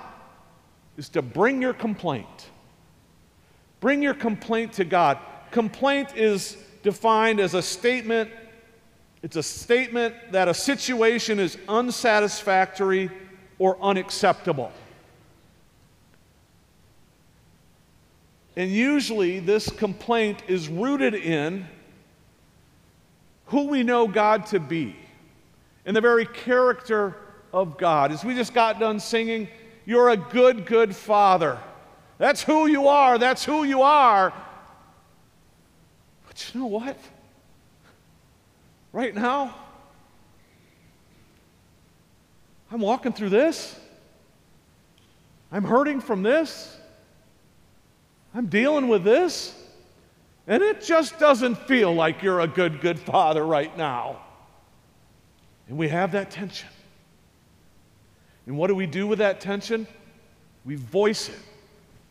is 0.97 1.09
to 1.09 1.21
bring 1.21 1.61
your 1.61 1.73
complaint. 1.73 2.49
Bring 3.79 4.01
your 4.01 4.13
complaint 4.13 4.73
to 4.73 4.85
God. 4.85 5.17
Complaint 5.51 6.15
is 6.15 6.57
defined 6.83 7.39
as 7.39 7.53
a 7.53 7.61
statement 7.61 8.29
it's 9.25 9.37
a 9.37 9.41
statement 9.41 10.13
that 10.33 10.47
a 10.47 10.53
situation 10.53 11.39
is 11.39 11.57
unsatisfactory 11.67 13.09
or 13.57 13.75
unacceptable. 13.81 14.71
And 18.55 18.69
usually, 18.69 19.39
this 19.39 19.67
complaint 19.67 20.43
is 20.47 20.69
rooted 20.69 21.15
in 21.15 21.65
who 23.47 23.67
we 23.67 23.81
know 23.81 24.07
God 24.07 24.45
to 24.47 24.59
be, 24.59 24.95
in 25.87 25.95
the 25.95 26.01
very 26.01 26.27
character 26.27 27.17
of 27.51 27.79
God. 27.79 28.11
As 28.11 28.23
we 28.23 28.35
just 28.35 28.53
got 28.53 28.79
done 28.79 28.99
singing, 28.99 29.47
You're 29.87 30.09
a 30.09 30.17
good, 30.17 30.67
good 30.67 30.95
Father. 30.95 31.57
That's 32.17 32.43
who 32.43 32.67
you 32.67 32.87
are. 32.87 33.17
That's 33.17 33.43
who 33.43 33.63
you 33.63 33.81
are. 33.81 34.33
But 36.27 36.53
you 36.53 36.59
know 36.59 36.67
what? 36.67 36.97
right 38.95 39.13
now. 39.13 39.53
I'm 42.71 42.79
walking 42.79 43.11
through 43.11 43.29
this. 43.29 43.77
I'm 45.51 45.65
hurting 45.65 45.99
from 45.99 46.23
this. 46.23 46.77
I'm 48.33 48.45
dealing 48.45 48.87
with 48.87 49.03
this. 49.03 49.53
And 50.47 50.63
it 50.63 50.81
just 50.81 51.19
doesn't 51.19 51.55
feel 51.67 51.93
like 51.93 52.23
you're 52.23 52.39
a 52.39 52.47
good, 52.47 52.79
good 52.79 52.97
father 52.97 53.45
right 53.45 53.77
now. 53.77 54.21
And 55.67 55.77
we 55.77 55.89
have 55.89 56.13
that 56.13 56.31
tension. 56.31 56.69
And 58.45 58.57
what 58.57 58.67
do 58.67 58.75
we 58.75 58.85
do 58.85 59.07
with 59.07 59.19
that 59.19 59.41
tension? 59.41 59.87
We 60.63 60.75
voice 60.75 61.27
it 61.27 61.39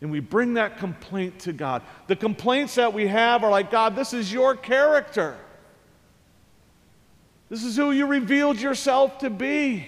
and 0.01 0.11
we 0.11 0.19
bring 0.19 0.55
that 0.55 0.77
complaint 0.77 1.39
to 1.39 1.53
God. 1.53 1.81
The 2.07 2.15
complaints 2.15 2.75
that 2.75 2.93
we 2.93 3.07
have 3.07 3.43
are 3.43 3.49
like, 3.49 3.71
God, 3.71 3.95
this 3.95 4.13
is 4.13 4.31
your 4.31 4.55
character. 4.55 5.37
This 7.49 7.63
is 7.63 7.75
who 7.75 7.91
you 7.91 8.05
revealed 8.05 8.59
yourself 8.59 9.19
to 9.19 9.29
be. 9.29 9.87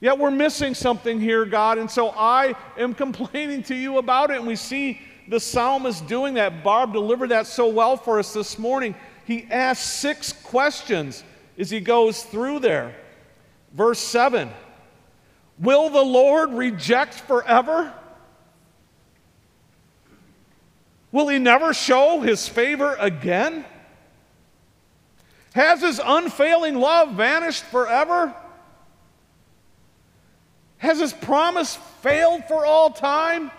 Yet 0.00 0.18
we're 0.18 0.32
missing 0.32 0.74
something 0.74 1.20
here, 1.20 1.44
God, 1.44 1.78
and 1.78 1.90
so 1.90 2.10
I 2.10 2.54
am 2.76 2.92
complaining 3.04 3.62
to 3.64 3.74
you 3.74 3.98
about 3.98 4.30
it. 4.30 4.38
And 4.38 4.46
we 4.46 4.56
see 4.56 5.00
the 5.28 5.40
psalmist 5.40 6.06
doing 6.06 6.34
that. 6.34 6.64
Barb 6.64 6.92
delivered 6.92 7.30
that 7.30 7.46
so 7.46 7.68
well 7.68 7.96
for 7.96 8.18
us 8.18 8.32
this 8.32 8.58
morning. 8.58 8.94
He 9.24 9.46
asks 9.50 9.86
six 9.86 10.32
questions 10.32 11.22
as 11.56 11.70
he 11.70 11.80
goes 11.80 12.24
through 12.24 12.58
there. 12.58 12.94
Verse 13.72 14.00
7 14.00 14.50
Will 15.58 15.88
the 15.88 16.02
Lord 16.02 16.52
reject 16.52 17.14
forever? 17.14 17.94
Will 21.12 21.28
he 21.28 21.38
never 21.38 21.74
show 21.74 22.20
his 22.20 22.48
favor 22.48 22.96
again? 22.98 23.66
Has 25.54 25.82
his 25.82 26.00
unfailing 26.02 26.76
love 26.76 27.12
vanished 27.12 27.64
forever? 27.64 28.34
Has 30.78 30.98
his 30.98 31.12
promise 31.12 31.76
failed 32.00 32.44
for 32.46 32.64
all 32.64 32.90
time? 32.90 33.50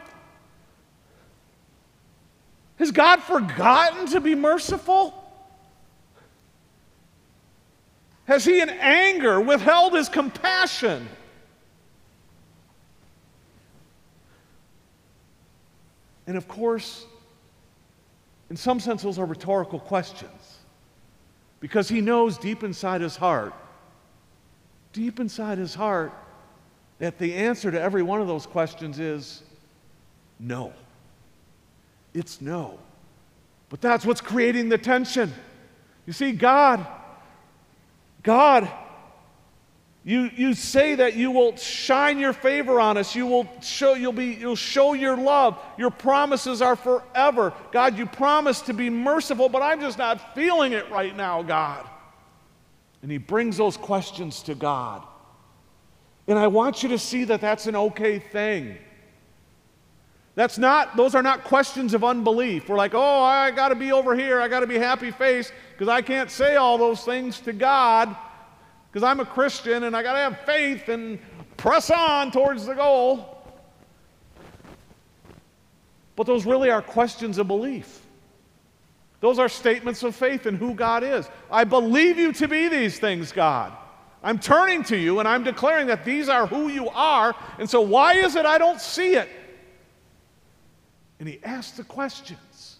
Has 2.78 2.92
God 2.92 3.22
forgotten 3.22 4.08
to 4.08 4.20
be 4.20 4.34
merciful? 4.34 5.14
Has 8.26 8.44
he 8.44 8.60
in 8.60 8.70
anger 8.70 9.40
withheld 9.40 9.94
his 9.94 10.10
compassion? 10.10 11.08
And 16.26 16.36
of 16.36 16.48
course, 16.48 17.06
in 18.50 18.58
some 18.58 18.80
sense, 18.80 19.02
those 19.02 19.20
are 19.20 19.26
rhetorical 19.26 19.80
questions 19.80 20.58
because 21.60 21.88
he 21.88 22.02
knows 22.02 22.38
deep 22.38 22.64
inside 22.64 23.02
his 23.02 23.16
heart, 23.16 23.54
deep 24.92 25.20
inside 25.20 25.58
his 25.58 25.74
heart, 25.74 26.12
that 27.00 27.18
the 27.18 27.34
answer 27.34 27.72
to 27.72 27.82
every 27.82 28.04
one 28.04 28.22
of 28.22 28.28
those 28.28 28.46
questions 28.46 29.00
is 29.00 29.44
no. 30.40 30.74
It's 32.14 32.42
no. 32.42 32.80
But 33.70 33.82
that's 33.82 34.06
what's 34.06 34.22
creating 34.22 34.70
the 34.70 34.78
tension. 34.78 35.34
You 36.06 36.14
see, 36.14 36.32
God, 36.32 36.86
God 38.22 38.70
you, 40.06 40.30
you 40.36 40.54
say 40.54 40.96
that 40.96 41.16
you 41.16 41.32
will 41.32 41.56
shine 41.56 42.20
your 42.20 42.34
favor 42.34 42.80
on 42.82 42.98
us. 42.98 43.16
You 43.16 43.26
will 43.26 43.48
show, 43.62 43.94
you'll, 43.94 44.12
be, 44.12 44.34
you'll 44.34 44.58
show 44.58 44.94
your 44.94 45.16
love. 45.16 45.58
Your 45.78 45.92
promises 45.92 46.62
are 46.62 46.76
forever. 46.76 47.54
God, 47.72 47.98
you 47.98 48.06
promise 48.06 48.60
to 48.64 48.74
be 48.74 48.90
merciful, 48.90 49.48
but 49.48 49.62
I'm 49.62 49.80
just 49.80 49.98
not 49.98 50.36
feeling 50.36 50.74
it 50.74 50.92
right 50.92 51.16
now, 51.16 51.42
God. 51.42 51.88
And 53.02 53.10
he 53.10 53.18
brings 53.18 53.56
those 53.56 53.78
questions 53.78 54.44
to 54.44 54.56
God. 54.56 55.04
And 56.28 56.38
I 56.38 56.48
want 56.48 56.84
you 56.84 56.90
to 56.90 57.00
see 57.00 57.24
that 57.26 57.40
that's 57.40 57.68
an 57.68 57.76
okay 57.76 58.20
thing. 58.20 58.78
That's 60.36 60.58
not, 60.58 60.98
those 60.98 61.16
are 61.16 61.22
not 61.22 61.46
questions 61.46 61.94
of 61.94 62.04
unbelief. 62.04 62.68
We're 62.68 62.76
like, 62.76 62.94
oh, 62.94 63.22
I 63.22 63.52
got 63.52 63.70
to 63.70 63.76
be 63.76 63.94
over 63.94 64.16
here. 64.16 64.42
I 64.42 64.50
got 64.50 64.62
to 64.62 64.68
be 64.68 64.80
happy 64.80 65.12
faced 65.12 65.54
because 65.72 65.88
I 65.88 66.02
can't 66.02 66.30
say 66.30 66.58
all 66.58 66.78
those 66.78 67.06
things 67.06 67.40
to 67.42 67.54
God 67.54 68.14
because 68.94 69.04
I'm 69.04 69.20
a 69.20 69.26
Christian 69.26 69.86
and 69.86 69.98
I 69.98 70.04
got 70.04 70.14
to 70.14 70.20
have 70.20 70.42
faith 70.42 70.88
and 70.88 71.18
press 71.58 71.90
on 71.90 72.30
towards 72.30 72.68
the 72.68 72.76
goal. 72.76 73.42
But 76.16 76.28
those 76.28 76.46
really 76.46 76.70
are 76.70 76.84
questions 76.84 77.40
of 77.40 77.48
belief. 77.48 78.06
Those 79.20 79.40
are 79.40 79.50
statements 79.50 80.04
of 80.04 80.16
faith 80.16 80.46
in 80.46 80.58
who 80.58 80.76
God 80.76 81.02
is. 81.04 81.28
I 81.50 81.64
believe 81.64 82.20
you 82.20 82.34
to 82.34 82.48
be 82.48 82.68
these 82.68 83.00
things, 83.00 83.32
God. 83.32 83.74
I'm 84.22 84.38
turning 84.38 84.84
to 84.84 84.96
you 84.96 85.18
and 85.18 85.28
I'm 85.28 85.44
declaring 85.44 85.88
that 85.88 86.06
these 86.06 86.30
are 86.30 86.46
who 86.46 86.68
you 86.68 86.88
are. 86.90 87.36
And 87.58 87.68
so, 87.68 87.82
why 87.82 88.14
is 88.14 88.36
it 88.36 88.46
I 88.46 88.60
don't 88.60 88.80
see 88.80 89.16
it? 89.16 89.30
And 91.20 91.28
he 91.28 91.40
asked 91.44 91.78
the 91.78 91.84
questions. 91.84 92.78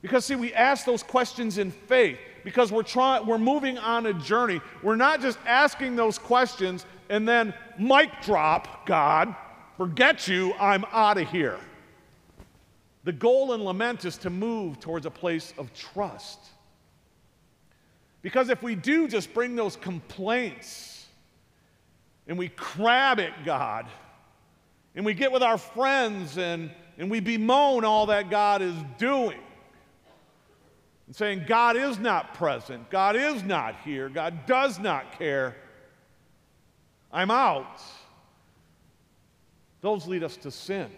Because, 0.00 0.24
see, 0.24 0.34
we 0.34 0.54
ask 0.54 0.86
those 0.86 1.02
questions 1.02 1.58
in 1.58 1.70
faith 1.70 2.18
because 2.46 2.70
we're, 2.70 2.84
trying, 2.84 3.26
we're 3.26 3.38
moving 3.38 3.76
on 3.76 4.06
a 4.06 4.12
journey. 4.12 4.60
We're 4.80 4.94
not 4.94 5.20
just 5.20 5.36
asking 5.46 5.96
those 5.96 6.16
questions 6.16 6.86
and 7.08 7.26
then 7.28 7.52
mic 7.76 8.22
drop, 8.22 8.86
God, 8.86 9.34
forget 9.76 10.28
you, 10.28 10.54
I'm 10.54 10.84
out 10.92 11.18
of 11.18 11.28
here. 11.28 11.58
The 13.02 13.10
goal 13.10 13.52
in 13.52 13.64
lament 13.64 14.04
is 14.04 14.16
to 14.18 14.30
move 14.30 14.78
towards 14.78 15.06
a 15.06 15.10
place 15.10 15.54
of 15.58 15.74
trust. 15.74 16.38
Because 18.22 18.48
if 18.48 18.62
we 18.62 18.76
do 18.76 19.08
just 19.08 19.34
bring 19.34 19.56
those 19.56 19.74
complaints 19.74 21.04
and 22.28 22.38
we 22.38 22.50
crab 22.50 23.18
it, 23.18 23.32
God, 23.44 23.86
and 24.94 25.04
we 25.04 25.14
get 25.14 25.32
with 25.32 25.42
our 25.42 25.58
friends 25.58 26.38
and, 26.38 26.70
and 26.96 27.10
we 27.10 27.18
bemoan 27.18 27.84
all 27.84 28.06
that 28.06 28.30
God 28.30 28.62
is 28.62 28.76
doing, 28.98 29.40
and 31.06 31.14
saying, 31.14 31.44
God 31.46 31.76
is 31.76 31.98
not 31.98 32.34
present, 32.34 32.90
God 32.90 33.16
is 33.16 33.42
not 33.42 33.76
here, 33.84 34.08
God 34.08 34.46
does 34.46 34.78
not 34.78 35.18
care, 35.18 35.56
I'm 37.12 37.30
out, 37.30 37.80
those 39.80 40.06
lead 40.06 40.22
us 40.24 40.36
to 40.38 40.50
sin. 40.50 40.90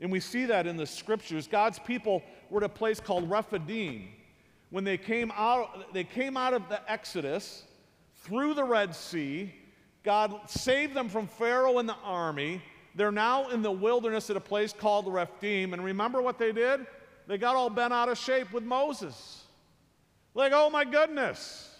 And 0.00 0.10
we 0.10 0.20
see 0.20 0.46
that 0.46 0.66
in 0.66 0.76
the 0.76 0.86
scriptures. 0.86 1.46
God's 1.46 1.78
people 1.78 2.22
were 2.48 2.58
at 2.60 2.64
a 2.64 2.68
place 2.68 3.00
called 3.00 3.30
Rephidim. 3.30 4.08
When 4.70 4.84
they 4.84 4.96
came 4.96 5.30
out, 5.36 5.92
they 5.92 6.04
came 6.04 6.36
out 6.36 6.54
of 6.54 6.68
the 6.68 6.80
Exodus 6.90 7.64
through 8.22 8.54
the 8.54 8.64
Red 8.64 8.94
Sea. 8.94 9.52
God 10.02 10.48
saved 10.48 10.94
them 10.94 11.08
from 11.08 11.26
Pharaoh 11.26 11.78
and 11.78 11.88
the 11.88 11.96
army. 12.02 12.62
They're 12.94 13.12
now 13.12 13.50
in 13.50 13.62
the 13.62 13.70
wilderness 13.70 14.30
at 14.30 14.36
a 14.36 14.40
place 14.40 14.72
called 14.72 15.12
Rephidim. 15.12 15.74
And 15.74 15.84
remember 15.84 16.22
what 16.22 16.38
they 16.38 16.52
did? 16.52 16.86
They 17.30 17.38
got 17.38 17.54
all 17.54 17.70
bent 17.70 17.92
out 17.92 18.08
of 18.08 18.18
shape 18.18 18.52
with 18.52 18.64
Moses. 18.64 19.44
Like, 20.34 20.50
oh 20.52 20.68
my 20.68 20.84
goodness. 20.84 21.72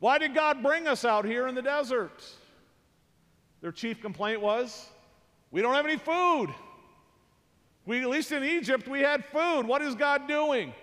Why 0.00 0.18
did 0.18 0.34
God 0.34 0.62
bring 0.62 0.86
us 0.86 1.02
out 1.02 1.24
here 1.24 1.48
in 1.48 1.54
the 1.54 1.62
desert? 1.62 2.22
Their 3.62 3.72
chief 3.72 4.02
complaint 4.02 4.42
was 4.42 4.86
we 5.50 5.62
don't 5.62 5.72
have 5.72 5.86
any 5.86 5.96
food. 5.96 6.48
We, 7.86 8.02
at 8.02 8.10
least 8.10 8.32
in 8.32 8.44
Egypt, 8.44 8.86
we 8.86 9.00
had 9.00 9.24
food. 9.24 9.62
What 9.62 9.80
is 9.80 9.94
God 9.94 10.28
doing? 10.28 10.74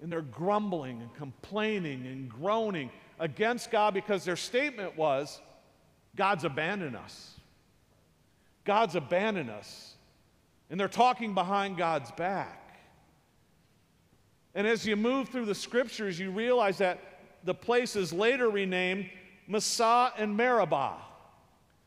And 0.00 0.10
they're 0.10 0.22
grumbling 0.22 1.02
and 1.02 1.14
complaining 1.16 2.06
and 2.06 2.30
groaning 2.30 2.90
against 3.20 3.70
God 3.70 3.92
because 3.92 4.24
their 4.24 4.36
statement 4.36 4.96
was, 4.96 5.38
God's 6.16 6.44
abandoned 6.44 6.96
us. 6.96 7.34
God's 8.64 8.96
abandoned 8.96 9.50
us. 9.50 9.96
And 10.70 10.78
they're 10.78 10.88
talking 10.88 11.34
behind 11.34 11.76
God's 11.76 12.10
back. 12.12 12.80
And 14.54 14.66
as 14.66 14.86
you 14.86 14.96
move 14.96 15.28
through 15.28 15.46
the 15.46 15.54
scriptures, 15.54 16.18
you 16.18 16.30
realize 16.30 16.78
that 16.78 16.98
the 17.44 17.54
place 17.54 17.96
is 17.96 18.12
later 18.12 18.50
renamed 18.50 19.08
Massah 19.46 20.12
and 20.18 20.36
Meribah. 20.36 20.96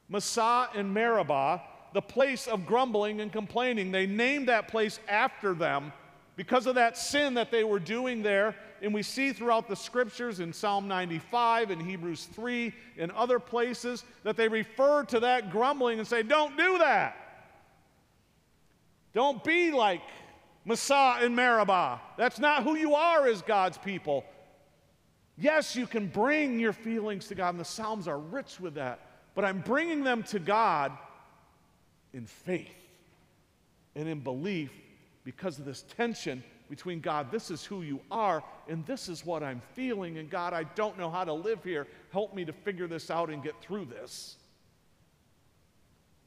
Massah 0.10 0.70
and 0.74 0.94
Meribah 0.94 1.62
the 1.94 2.02
place 2.02 2.48
of 2.48 2.66
grumbling 2.66 3.22
and 3.22 3.32
complaining. 3.32 3.92
They 3.92 4.06
named 4.06 4.48
that 4.48 4.68
place 4.68 5.00
after 5.08 5.54
them 5.54 5.92
because 6.36 6.66
of 6.66 6.76
that 6.76 6.98
sin 6.98 7.34
that 7.34 7.52
they 7.52 7.64
were 7.64 7.80
doing 7.80 8.24
there. 8.24 8.56
And 8.82 8.94
we 8.94 9.04
see 9.04 9.34
throughout 9.34 9.68
the 9.68 9.76
scriptures 9.76 10.40
in 10.40 10.54
Psalm 10.54 10.88
95 10.88 11.70
and 11.70 11.82
Hebrews 11.82 12.26
3 12.34 12.74
and 12.98 13.12
other 13.12 13.40
places 13.40 14.06
that 14.24 14.38
they 14.38 14.48
refer 14.48 15.04
to 15.06 15.20
that 15.20 15.52
grumbling 15.52 16.00
and 16.00 16.08
say, 16.08 16.24
Don't 16.24 16.58
do 16.58 16.78
that. 16.80 17.16
Don't 19.14 19.44
be 19.44 19.72
like 19.72 20.02
Massah 20.66 21.18
and 21.22 21.36
Meribah. 21.36 22.00
That's 22.18 22.40
not 22.40 22.64
who 22.64 22.76
you 22.76 22.96
are 22.96 23.28
as 23.28 23.42
God's 23.42 23.78
people. 23.78 24.24
Yes, 25.38 25.76
you 25.76 25.88
can 25.88 26.08
bring 26.08 26.60
your 26.60 26.74
feelings 26.74 27.28
to 27.28 27.36
God, 27.36 27.50
and 27.50 27.60
the 27.60 27.66
Psalms 27.66 28.08
are 28.08 28.20
rich 28.20 28.60
with 28.60 28.76
that. 28.76 29.00
But 29.34 29.46
I'm 29.46 29.60
bringing 29.60 30.04
them 30.04 30.24
to 30.24 30.40
God 30.40 30.92
in 32.14 32.26
faith 32.26 32.68
and 33.96 34.08
in 34.08 34.20
belief 34.20 34.72
because 35.24 35.58
of 35.60 35.66
this 35.66 35.84
tension 35.98 36.44
between 36.70 37.02
God, 37.02 37.32
this 37.32 37.52
is 37.52 37.66
who 37.66 37.82
you 37.82 38.00
are, 38.10 38.42
and 38.70 38.86
this 38.86 39.10
is 39.10 39.26
what 39.26 39.44
I'm 39.44 39.62
feeling, 39.74 40.18
and 40.18 40.30
God, 40.30 40.54
I 40.54 40.64
don't 40.64 40.98
know 40.98 41.10
how 41.10 41.26
to 41.26 41.34
live 41.34 41.62
here. 41.66 41.86
Help 42.14 42.34
me 42.34 42.46
to 42.46 42.54
figure 42.54 42.88
this 42.88 43.12
out 43.12 43.30
and 43.30 43.44
get 43.44 43.60
through 43.62 43.86
this. 43.86 44.38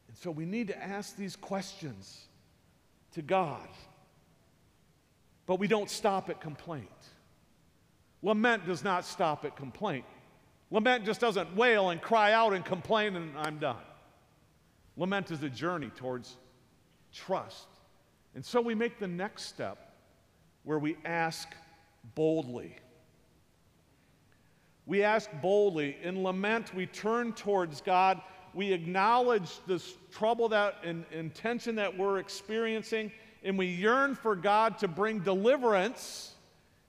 And 0.09 0.16
so 0.16 0.31
we 0.31 0.44
need 0.44 0.68
to 0.68 0.83
ask 0.83 1.16
these 1.16 1.35
questions 1.35 2.27
to 3.14 3.22
God. 3.22 3.68
But 5.46 5.59
we 5.59 5.66
don't 5.66 5.90
stop 5.90 6.31
at 6.31 6.40
complaint. 6.40 6.88
Lament 8.22 8.66
does 8.66 8.83
not 8.83 9.05
stop 9.05 9.44
at 9.44 9.57
complaint. 9.57 10.05
Lament 10.70 11.05
just 11.05 11.20
doesn't 11.20 11.55
wail 11.57 11.90
and 11.90 12.00
cry 12.00 12.33
out 12.33 12.53
and 12.53 12.64
complain 12.64 13.16
and 13.16 13.37
I'm 13.37 13.59
done. 13.59 13.77
Lament 14.96 15.31
is 15.31 15.42
a 15.42 15.48
journey 15.48 15.90
towards 15.96 16.37
trust. 17.12 17.66
And 18.35 18.44
so 18.44 18.61
we 18.61 18.74
make 18.74 18.98
the 18.98 19.07
next 19.07 19.44
step 19.44 19.92
where 20.64 20.79
we 20.79 20.96
ask 21.05 21.48
boldly. 22.14 22.77
We 24.87 25.03
ask 25.03 25.31
boldly. 25.40 25.96
In 26.03 26.22
lament, 26.22 26.74
we 26.74 26.87
turn 26.87 27.33
towards 27.33 27.81
God. 27.81 28.20
We 28.55 28.73
acknowledge 28.73 29.51
this 29.67 29.95
trouble 30.12 30.49
that 30.51 30.77
and, 30.85 31.05
and 31.12 31.35
tension 31.35 31.75
that 31.77 31.97
we're 31.97 32.19
experiencing, 32.19 33.11
and 33.43 33.59
we 33.59 33.67
yearn 33.67 34.14
for 34.14 34.37
God 34.37 34.79
to 34.79 34.88
bring 34.88 35.21
deliverance 35.21 36.35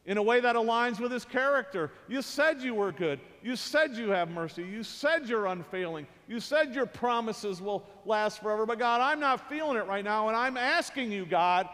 in 0.06 0.18
a 0.18 0.22
way 0.24 0.40
that 0.40 0.56
aligns 0.56 1.00
with 1.00 1.12
his 1.12 1.26
character. 1.26 1.92
You 2.08 2.22
said 2.22 2.62
you 2.62 2.76
were 2.76 2.92
good. 2.92 3.20
You 3.42 3.56
said 3.56 3.96
you 3.96 4.10
have 4.12 4.30
mercy. 4.30 4.64
You 4.64 4.84
said 4.84 5.28
you're 5.28 5.48
unfailing. 5.48 6.06
You 6.28 6.40
said 6.40 6.76
your 6.76 6.86
promises 6.86 7.60
will 7.62 7.84
last 8.06 8.42
forever. 8.42 8.66
But 8.66 8.78
God, 8.78 9.02
I'm 9.02 9.20
not 9.20 9.50
feeling 9.50 9.78
it 9.78 9.88
right 9.88 10.04
now, 10.04 10.28
and 10.28 10.38
I'm 10.38 10.58
asking 10.58 11.12
you, 11.12 11.26
God, 11.26 11.68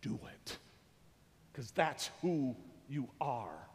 do 0.00 0.18
it. 0.34 0.58
Because 1.52 1.70
that's 1.70 2.10
who 2.22 2.56
you 2.88 3.08
are. 3.20 3.68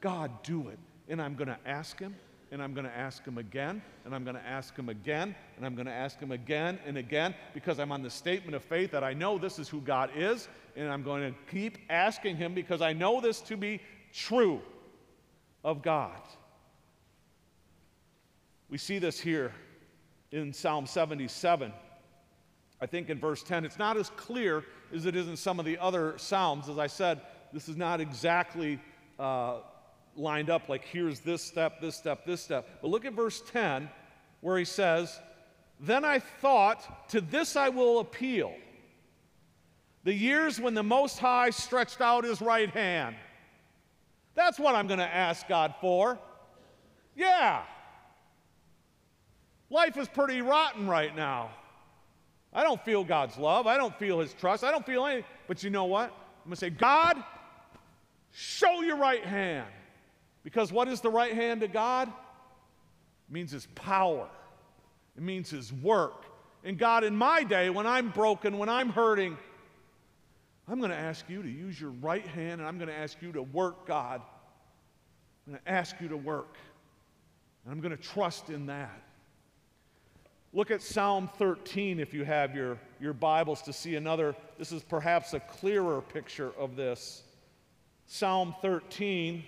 God, 0.00 0.30
do 0.42 0.68
it. 0.68 0.78
And 1.08 1.22
I'm 1.22 1.34
going 1.34 1.48
to 1.48 1.58
ask 1.64 1.98
him 1.98 2.14
and 2.52 2.62
I'm 2.62 2.74
going 2.74 2.86
to 2.86 2.96
ask 2.96 3.24
him 3.24 3.38
again, 3.38 3.80
and 4.04 4.14
I'm 4.14 4.24
going 4.24 4.36
to 4.36 4.46
ask 4.46 4.76
him 4.76 4.88
again, 4.88 5.34
and 5.56 5.64
I'm 5.64 5.74
going 5.74 5.86
to 5.86 5.92
ask 5.92 6.18
him 6.18 6.32
again 6.32 6.78
and 6.84 6.96
again 6.96 7.34
because 7.54 7.78
I'm 7.78 7.92
on 7.92 8.02
the 8.02 8.10
statement 8.10 8.56
of 8.56 8.64
faith 8.64 8.90
that 8.90 9.04
I 9.04 9.12
know 9.12 9.38
this 9.38 9.58
is 9.58 9.68
who 9.68 9.80
God 9.80 10.10
is, 10.16 10.48
and 10.76 10.88
I'm 10.88 11.02
going 11.02 11.32
to 11.32 11.38
keep 11.50 11.78
asking 11.88 12.36
him 12.36 12.54
because 12.54 12.82
I 12.82 12.92
know 12.92 13.20
this 13.20 13.40
to 13.42 13.56
be 13.56 13.80
true 14.12 14.60
of 15.62 15.82
God. 15.82 16.20
We 18.68 18.78
see 18.78 18.98
this 18.98 19.20
here 19.20 19.52
in 20.32 20.52
Psalm 20.52 20.86
77. 20.86 21.72
I 22.80 22.86
think 22.86 23.10
in 23.10 23.18
verse 23.18 23.42
10, 23.42 23.64
it's 23.64 23.78
not 23.78 23.96
as 23.96 24.10
clear 24.10 24.64
as 24.94 25.06
it 25.06 25.14
is 25.14 25.28
in 25.28 25.36
some 25.36 25.58
of 25.58 25.66
the 25.66 25.78
other 25.78 26.14
Psalms. 26.16 26.68
As 26.68 26.78
I 26.78 26.86
said, 26.86 27.20
this 27.52 27.68
is 27.68 27.76
not 27.76 28.00
exactly 28.00 28.80
uh, 29.18 29.58
lined 30.16 30.50
up 30.50 30.68
like 30.68 30.84
here's 30.84 31.20
this 31.20 31.42
step, 31.42 31.80
this 31.80 31.96
step, 31.96 32.24
this 32.24 32.40
step. 32.40 32.68
But 32.82 32.88
look 32.88 33.04
at 33.04 33.12
verse 33.12 33.42
10 33.50 33.88
where 34.40 34.58
he 34.58 34.64
says, 34.64 35.20
Then 35.78 36.04
I 36.04 36.18
thought, 36.18 37.08
to 37.10 37.20
this 37.20 37.56
I 37.56 37.68
will 37.68 38.00
appeal. 38.00 38.54
The 40.04 40.14
years 40.14 40.60
when 40.60 40.74
the 40.74 40.82
Most 40.82 41.18
High 41.18 41.50
stretched 41.50 42.00
out 42.00 42.24
his 42.24 42.40
right 42.40 42.70
hand. 42.70 43.16
That's 44.34 44.58
what 44.58 44.74
I'm 44.74 44.86
going 44.86 45.00
to 45.00 45.14
ask 45.14 45.46
God 45.46 45.74
for. 45.80 46.18
Yeah. 47.14 47.62
Life 49.68 49.96
is 49.98 50.08
pretty 50.08 50.40
rotten 50.40 50.88
right 50.88 51.14
now. 51.14 51.50
I 52.52 52.62
don't 52.62 52.82
feel 52.84 53.04
God's 53.04 53.36
love. 53.36 53.66
I 53.66 53.76
don't 53.76 53.96
feel 53.98 54.18
his 54.20 54.32
trust. 54.32 54.64
I 54.64 54.70
don't 54.70 54.84
feel 54.84 55.04
anything. 55.06 55.24
But 55.46 55.62
you 55.62 55.70
know 55.70 55.84
what? 55.84 56.10
I'm 56.10 56.46
going 56.46 56.52
to 56.52 56.56
say, 56.56 56.70
God, 56.70 57.22
show 58.32 58.80
your 58.80 58.96
right 58.96 59.24
hand. 59.24 59.68
Because 60.42 60.72
what 60.72 60.88
is 60.88 61.00
the 61.00 61.10
right 61.10 61.34
hand 61.34 61.62
of 61.62 61.72
God? 61.72 62.08
It 62.08 63.32
means 63.32 63.50
His 63.52 63.66
power, 63.74 64.28
it 65.16 65.22
means 65.22 65.50
His 65.50 65.72
work, 65.72 66.24
And 66.62 66.78
God, 66.78 67.04
in 67.04 67.16
my 67.16 67.42
day, 67.42 67.70
when 67.70 67.86
I'm 67.86 68.10
broken, 68.10 68.58
when 68.58 68.68
I'm 68.68 68.90
hurting, 68.90 69.36
I'm 70.68 70.78
going 70.78 70.90
to 70.90 70.96
ask 70.96 71.28
you 71.28 71.42
to 71.42 71.50
use 71.50 71.80
your 71.80 71.90
right 71.90 72.26
hand 72.26 72.60
and 72.60 72.68
I'm 72.68 72.78
going 72.78 72.88
to 72.88 72.94
ask 72.94 73.20
you 73.20 73.32
to 73.32 73.42
work, 73.42 73.86
God. 73.86 74.20
I'm 75.46 75.54
going 75.54 75.64
to 75.64 75.70
ask 75.70 75.96
you 76.00 76.08
to 76.08 76.16
work. 76.16 76.56
And 77.64 77.72
I'm 77.72 77.80
going 77.80 77.96
to 77.96 78.02
trust 78.02 78.50
in 78.50 78.66
that. 78.66 79.02
Look 80.52 80.70
at 80.70 80.82
Psalm 80.82 81.30
13 81.38 81.98
if 81.98 82.12
you 82.12 82.24
have 82.24 82.54
your, 82.54 82.78
your 83.00 83.12
Bibles 83.12 83.62
to 83.62 83.72
see 83.72 83.96
another. 83.96 84.36
This 84.58 84.70
is 84.72 84.82
perhaps 84.82 85.32
a 85.32 85.40
clearer 85.40 86.00
picture 86.00 86.52
of 86.58 86.76
this. 86.76 87.22
Psalm 88.06 88.54
13. 88.60 89.44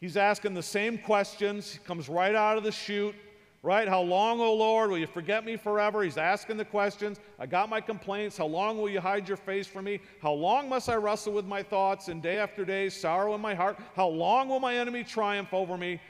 He's 0.00 0.16
asking 0.16 0.54
the 0.54 0.62
same 0.62 0.96
questions. 0.96 1.72
He 1.72 1.78
comes 1.80 2.08
right 2.08 2.34
out 2.34 2.56
of 2.56 2.64
the 2.64 2.72
chute, 2.72 3.14
right? 3.62 3.86
How 3.86 4.00
long, 4.00 4.40
O 4.40 4.54
Lord, 4.54 4.90
will 4.90 4.96
you 4.96 5.06
forget 5.06 5.44
me 5.44 5.56
forever? 5.56 6.02
He's 6.02 6.16
asking 6.16 6.56
the 6.56 6.64
questions. 6.64 7.20
I 7.38 7.44
got 7.44 7.68
my 7.68 7.82
complaints. 7.82 8.38
How 8.38 8.46
long 8.46 8.78
will 8.78 8.88
you 8.88 9.00
hide 9.00 9.28
your 9.28 9.36
face 9.36 9.66
from 9.66 9.84
me? 9.84 10.00
How 10.22 10.32
long 10.32 10.70
must 10.70 10.88
I 10.88 10.94
wrestle 10.94 11.34
with 11.34 11.44
my 11.44 11.62
thoughts 11.62 12.08
and 12.08 12.22
day 12.22 12.38
after 12.38 12.64
day 12.64 12.88
sorrow 12.88 13.34
in 13.34 13.42
my 13.42 13.54
heart? 13.54 13.78
How 13.94 14.08
long 14.08 14.48
will 14.48 14.60
my 14.60 14.76
enemy 14.76 15.04
triumph 15.04 15.52
over 15.52 15.76
me? 15.76 16.00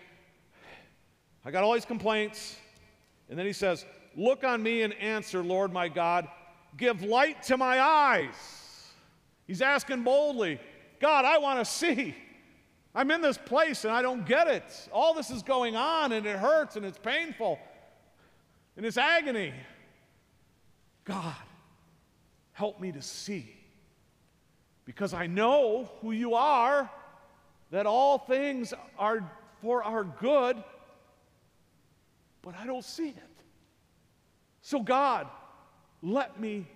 I 1.44 1.50
got 1.50 1.64
all 1.64 1.72
these 1.72 1.84
complaints. 1.84 2.56
And 3.28 3.36
then 3.36 3.46
he 3.46 3.52
says, 3.52 3.84
Look 4.16 4.44
on 4.44 4.62
me 4.62 4.82
and 4.82 4.92
answer, 4.94 5.42
Lord 5.42 5.72
my 5.72 5.88
God. 5.88 6.28
Give 6.76 7.02
light 7.02 7.42
to 7.44 7.56
my 7.56 7.80
eyes. 7.80 8.92
He's 9.46 9.62
asking 9.62 10.02
boldly, 10.02 10.60
God, 11.00 11.24
I 11.24 11.38
want 11.38 11.58
to 11.58 11.64
see. 11.64 12.14
I'm 12.94 13.10
in 13.10 13.20
this 13.20 13.38
place 13.38 13.84
and 13.84 13.92
I 13.92 14.02
don't 14.02 14.26
get 14.26 14.48
it. 14.48 14.88
All 14.92 15.14
this 15.14 15.30
is 15.30 15.42
going 15.42 15.76
on 15.76 16.12
and 16.12 16.26
it 16.26 16.36
hurts 16.36 16.76
and 16.76 16.84
it's 16.84 16.98
painful 16.98 17.58
and 18.76 18.84
it's 18.84 18.96
agony. 18.96 19.52
God, 21.04 21.34
help 22.52 22.80
me 22.80 22.92
to 22.92 23.02
see. 23.02 23.54
Because 24.84 25.14
I 25.14 25.28
know 25.28 25.90
who 26.00 26.10
you 26.10 26.34
are, 26.34 26.90
that 27.70 27.86
all 27.86 28.18
things 28.18 28.74
are 28.98 29.30
for 29.62 29.84
our 29.84 30.02
good, 30.02 30.62
but 32.42 32.54
I 32.56 32.66
don't 32.66 32.84
see 32.84 33.10
it. 33.10 33.16
So, 34.62 34.80
God, 34.80 35.28
let 36.02 36.40
me 36.40 36.66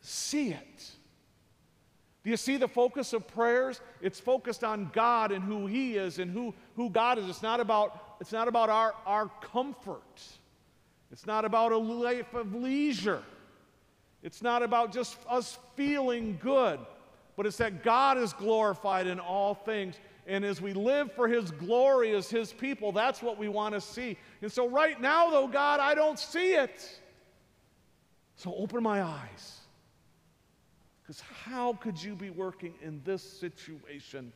see 0.00 0.50
it. 0.50 0.90
Do 2.30 2.32
you 2.32 2.36
see 2.36 2.58
the 2.58 2.68
focus 2.68 3.12
of 3.12 3.26
prayers? 3.26 3.80
It's 4.00 4.20
focused 4.20 4.62
on 4.62 4.92
God 4.92 5.32
and 5.32 5.42
who 5.42 5.66
He 5.66 5.96
is 5.96 6.20
and 6.20 6.30
who, 6.30 6.54
who 6.76 6.88
God 6.88 7.18
is. 7.18 7.28
It's 7.28 7.42
not 7.42 7.58
about, 7.58 8.18
it's 8.20 8.30
not 8.30 8.46
about 8.46 8.70
our, 8.70 8.94
our 9.04 9.28
comfort. 9.40 10.22
It's 11.10 11.26
not 11.26 11.44
about 11.44 11.72
a 11.72 11.76
life 11.76 12.32
of 12.34 12.54
leisure. 12.54 13.24
It's 14.22 14.42
not 14.42 14.62
about 14.62 14.92
just 14.92 15.18
us 15.28 15.58
feeling 15.74 16.38
good, 16.40 16.78
but 17.36 17.46
it's 17.46 17.56
that 17.56 17.82
God 17.82 18.16
is 18.16 18.32
glorified 18.32 19.08
in 19.08 19.18
all 19.18 19.52
things. 19.52 19.96
And 20.24 20.44
as 20.44 20.60
we 20.60 20.72
live 20.72 21.12
for 21.12 21.26
His 21.26 21.50
glory 21.50 22.14
as 22.14 22.30
His 22.30 22.52
people, 22.52 22.92
that's 22.92 23.22
what 23.22 23.38
we 23.38 23.48
want 23.48 23.74
to 23.74 23.80
see. 23.80 24.16
And 24.40 24.52
so, 24.52 24.68
right 24.68 25.00
now, 25.00 25.30
though, 25.30 25.48
God, 25.48 25.80
I 25.80 25.96
don't 25.96 26.16
see 26.16 26.52
it. 26.52 27.00
So, 28.36 28.54
open 28.54 28.84
my 28.84 29.02
eyes. 29.02 29.59
Because 31.10 31.24
how 31.44 31.72
could 31.72 32.00
you 32.00 32.14
be 32.14 32.30
working 32.30 32.72
in 32.80 33.02
this 33.04 33.20
situation? 33.20 34.32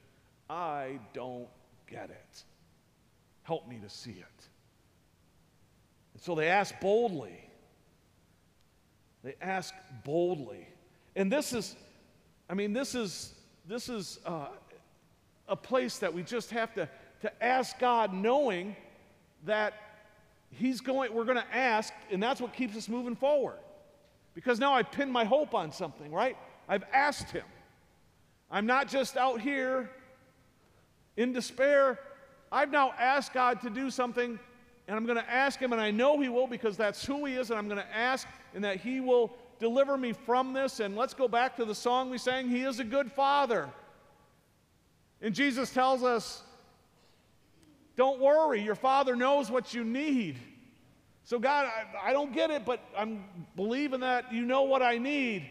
I 0.51 0.99
don't 1.13 1.47
get 1.89 2.11
it. 2.11 2.43
Help 3.45 3.69
me 3.69 3.79
to 3.81 3.89
see 3.89 4.11
it. 4.11 4.49
And 6.15 6.21
so 6.21 6.35
they 6.35 6.49
ask 6.49 6.75
boldly. 6.81 7.49
They 9.23 9.37
ask 9.41 9.73
boldly. 10.05 10.67
And 11.15 11.31
this 11.31 11.53
is, 11.53 11.77
I 12.51 12.55
mean, 12.55 12.73
this 12.73 12.97
is, 12.97 13.33
this 13.69 13.89
is 13.89 14.19
uh, 14.27 14.49
a 15.47 15.55
place 15.55 15.99
that 15.99 16.13
we 16.13 16.25
just 16.25 16.51
have 16.51 16.75
to, 16.75 16.89
to 17.21 17.45
ask 17.45 17.79
God 17.79 18.13
knowing 18.13 18.75
that 19.45 19.75
He's 20.51 20.81
going, 20.81 21.15
we're 21.15 21.23
going 21.23 21.37
to 21.37 21.55
ask, 21.55 21.93
and 22.11 22.21
that's 22.21 22.41
what 22.41 22.53
keeps 22.53 22.77
us 22.77 22.89
moving 22.89 23.15
forward. 23.15 23.61
Because 24.35 24.59
now 24.59 24.75
I 24.75 24.83
pin 24.83 25.09
my 25.09 25.25
hope 25.25 25.55
on 25.55 25.71
something, 25.71 26.11
right? 26.11 26.37
I've 26.69 26.85
asked 26.93 27.31
Him. 27.31 27.45
I'm 28.51 28.67
not 28.67 28.89
just 28.89 29.17
out 29.17 29.41
here 29.41 29.91
in 31.17 31.33
despair. 31.33 31.99
I've 32.53 32.71
now 32.71 32.93
asked 32.99 33.33
God 33.33 33.61
to 33.63 33.71
do 33.71 33.91
something, 33.91 34.39
and 34.87 34.97
I'm 34.97 35.07
going 35.07 35.19
to 35.19 35.31
ask 35.31 35.59
Him, 35.59 35.73
and 35.73 35.81
I 35.81 35.91
know 35.91 36.21
He 36.21 36.29
will 36.29 36.47
because 36.47 36.77
that's 36.77 37.05
who 37.05 37.25
He 37.25 37.35
is, 37.35 37.51
and 37.51 37.59
I'm 37.59 37.69
going 37.69 37.81
to 37.81 37.97
ask, 37.97 38.27
and 38.55 38.63
that 38.65 38.79
He 38.81 39.01
will 39.01 39.33
deliver 39.59 39.97
me 39.97 40.13
from 40.13 40.53
this. 40.53 40.81
And 40.81 40.97
let's 40.97 41.15
go 41.15 41.29
back 41.29 41.57
to 41.57 41.65
the 41.65 41.75
song 41.75 42.11
we 42.11 42.19
sang 42.19 42.49
He 42.49 42.63
is 42.63 42.81
a 42.81 42.85
good 42.85 43.11
Father. 43.11 43.69
And 45.21 45.35
Jesus 45.35 45.71
tells 45.71 46.03
us, 46.03 46.43
don't 47.97 48.21
worry, 48.21 48.61
your 48.61 48.75
Father 48.75 49.17
knows 49.17 49.51
what 49.51 49.73
you 49.73 49.85
need. 49.85 50.37
So, 51.25 51.39
God, 51.39 51.67
I, 51.67 52.11
I, 52.11 52.13
don't 52.13 52.33
get 52.35 52.51
it, 52.51 52.67
but 52.67 52.81
I'm 52.97 53.25
believing 53.57 54.01
that 54.01 54.33
you 54.33 54.43
know 54.43 54.63
what 54.63 54.83
I 54.83 54.99
need. 54.99 55.49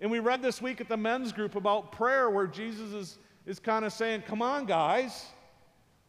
And 0.00 0.10
we 0.10 0.18
read 0.18 0.42
this 0.42 0.60
week 0.60 0.80
at 0.80 0.88
the 0.88 0.96
men's 0.96 1.32
group 1.32 1.56
about 1.56 1.92
prayer 1.92 2.28
where 2.28 2.46
Jesus 2.46 2.92
is, 2.92 3.18
is 3.46 3.58
kind 3.58 3.84
of 3.84 3.92
saying, 3.92 4.22
Come 4.26 4.42
on, 4.42 4.66
guys. 4.66 5.26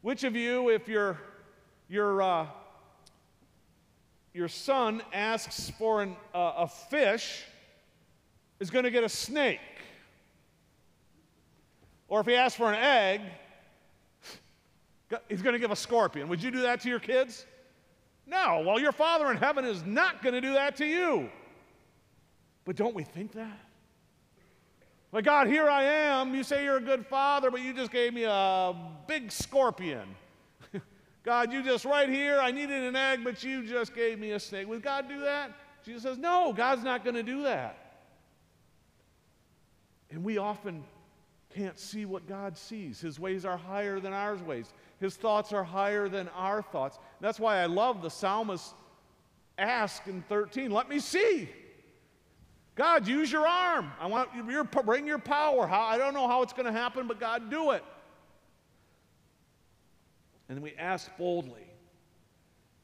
Which 0.02 0.23
of 0.23 0.36
you, 0.36 0.69
if 0.69 0.88
your, 0.88 1.17
your, 1.89 2.21
uh, 2.21 2.47
your 4.34 4.47
son 4.47 5.02
asks 5.13 5.71
for 5.71 6.02
an, 6.02 6.15
uh, 6.34 6.54
a 6.58 6.67
fish, 6.67 7.43
is 8.60 8.69
going 8.69 8.84
to 8.84 8.91
get 8.91 9.04
a 9.04 9.10
snake? 9.10 9.60
Or 12.08 12.19
if 12.19 12.26
he 12.26 12.36
asks 12.36 12.58
for 12.58 12.71
an 12.71 12.80
egg, 12.80 13.21
he's 15.28 15.41
going 15.41 15.54
to 15.54 15.60
give 15.60 15.71
a 15.71 15.76
scorpion. 15.76 16.28
Would 16.30 16.41
you 16.41 16.52
do 16.52 16.62
that 16.62 16.82
to 16.82 16.89
your 16.89 17.00
kids? 17.00 17.45
No. 18.26 18.63
Well, 18.65 18.80
your 18.80 18.91
Father 18.91 19.32
in 19.32 19.38
heaven 19.38 19.65
is 19.65 19.84
not 19.86 20.21
going 20.21 20.36
to 20.36 20.41
do 20.41 20.54
that 20.54 20.76
to 20.78 20.86
you. 20.86 21.30
But 22.65 22.76
don't 22.76 22.93
we 22.93 23.04
think 23.04 23.32
that? 23.34 23.66
Like, 25.11 25.23
God, 25.23 25.47
here 25.47 25.69
I 25.69 25.83
am. 25.83 26.35
You 26.35 26.43
say 26.43 26.63
you're 26.63 26.77
a 26.77 26.81
good 26.81 27.05
father, 27.05 27.49
but 27.49 27.61
you 27.61 27.73
just 27.73 27.91
gave 27.91 28.13
me 28.13 28.23
a 28.23 28.75
big 29.07 29.31
scorpion. 29.31 30.07
God, 31.23 31.53
you 31.53 31.63
just 31.63 31.85
right 31.85 32.09
here, 32.09 32.39
I 32.39 32.51
needed 32.51 32.83
an 32.83 32.95
egg, 32.95 33.23
but 33.23 33.43
you 33.43 33.65
just 33.65 33.95
gave 33.95 34.19
me 34.19 34.31
a 34.31 34.39
snake. 34.39 34.67
Would 34.67 34.83
God 34.83 35.07
do 35.07 35.21
that? 35.21 35.51
Jesus 35.85 36.03
says, 36.03 36.17
No, 36.17 36.51
God's 36.51 36.83
not 36.83 37.03
going 37.03 37.15
to 37.15 37.23
do 37.23 37.43
that. 37.43 37.77
And 40.11 40.23
we 40.23 40.37
often 40.37 40.83
can't 41.55 41.79
see 41.79 42.05
what 42.05 42.27
God 42.27 42.57
sees. 42.57 42.99
His 42.99 43.19
ways 43.19 43.45
are 43.45 43.57
higher 43.57 43.99
than 43.99 44.13
our 44.13 44.35
ways, 44.35 44.73
His 44.99 45.15
thoughts 45.15 45.53
are 45.53 45.63
higher 45.63 46.09
than 46.09 46.27
our 46.29 46.61
thoughts. 46.61 46.99
That's 47.21 47.39
why 47.39 47.57
I 47.57 47.65
love 47.65 48.01
the 48.01 48.09
psalmist 48.09 48.75
ask 49.57 50.05
in 50.07 50.21
13, 50.23 50.69
Let 50.69 50.89
me 50.89 50.99
see. 50.99 51.49
God, 52.77 53.07
use 53.07 53.31
your 53.31 53.45
arm. 53.45 53.91
I 53.99 54.05
want 54.05 54.29
your, 54.47 54.63
bring 54.63 55.07
your 55.07 55.17
power. 55.17 55.67
I 55.67 55.97
don't 55.97 56.13
know 56.13 56.27
how 56.27 56.43
it's 56.43 56.53
going 56.53 56.67
to 56.67 56.71
happen, 56.71 57.07
but 57.07 57.19
God, 57.19 57.49
do 57.49 57.71
it. 57.71 57.83
And 60.47 60.61
we 60.61 60.73
ask 60.75 61.09
boldly. 61.17 61.65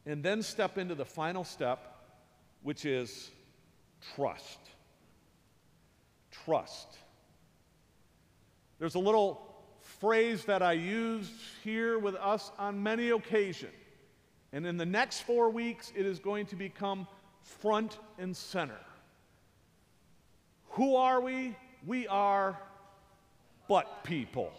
And 0.07 0.23
then 0.23 0.41
step 0.41 0.79
into 0.79 0.95
the 0.95 1.05
final 1.05 1.43
step, 1.43 2.09
which 2.63 2.85
is 2.85 3.29
trust. 4.15 4.59
Trust. 6.31 6.97
There's 8.79 8.95
a 8.95 8.99
little 8.99 9.53
phrase 9.79 10.43
that 10.45 10.63
I 10.63 10.73
use 10.73 11.31
here 11.63 11.99
with 11.99 12.15
us 12.15 12.51
on 12.57 12.81
many 12.81 13.11
occasions. 13.11 13.71
And 14.53 14.65
in 14.65 14.75
the 14.75 14.85
next 14.85 15.21
four 15.21 15.51
weeks, 15.51 15.93
it 15.95 16.05
is 16.05 16.17
going 16.17 16.47
to 16.47 16.55
become 16.55 17.07
front 17.43 17.99
and 18.17 18.35
center. 18.35 18.79
Who 20.73 20.95
are 20.95 21.21
we? 21.21 21.55
We 21.85 22.07
are 22.07 22.59
butt 23.67 24.03
people. 24.03 24.51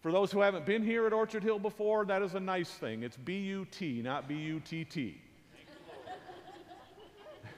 For 0.00 0.12
those 0.12 0.32
who 0.32 0.40
haven't 0.40 0.64
been 0.64 0.82
here 0.82 1.06
at 1.06 1.12
Orchard 1.12 1.42
Hill 1.42 1.58
before, 1.58 2.04
that 2.06 2.22
is 2.22 2.34
a 2.34 2.40
nice 2.40 2.70
thing. 2.70 3.02
It's 3.02 3.16
B 3.16 3.38
U 3.38 3.66
T, 3.70 4.00
not 4.02 4.28
B 4.28 4.34
U 4.34 4.60
T 4.60 4.84
T. 4.84 5.20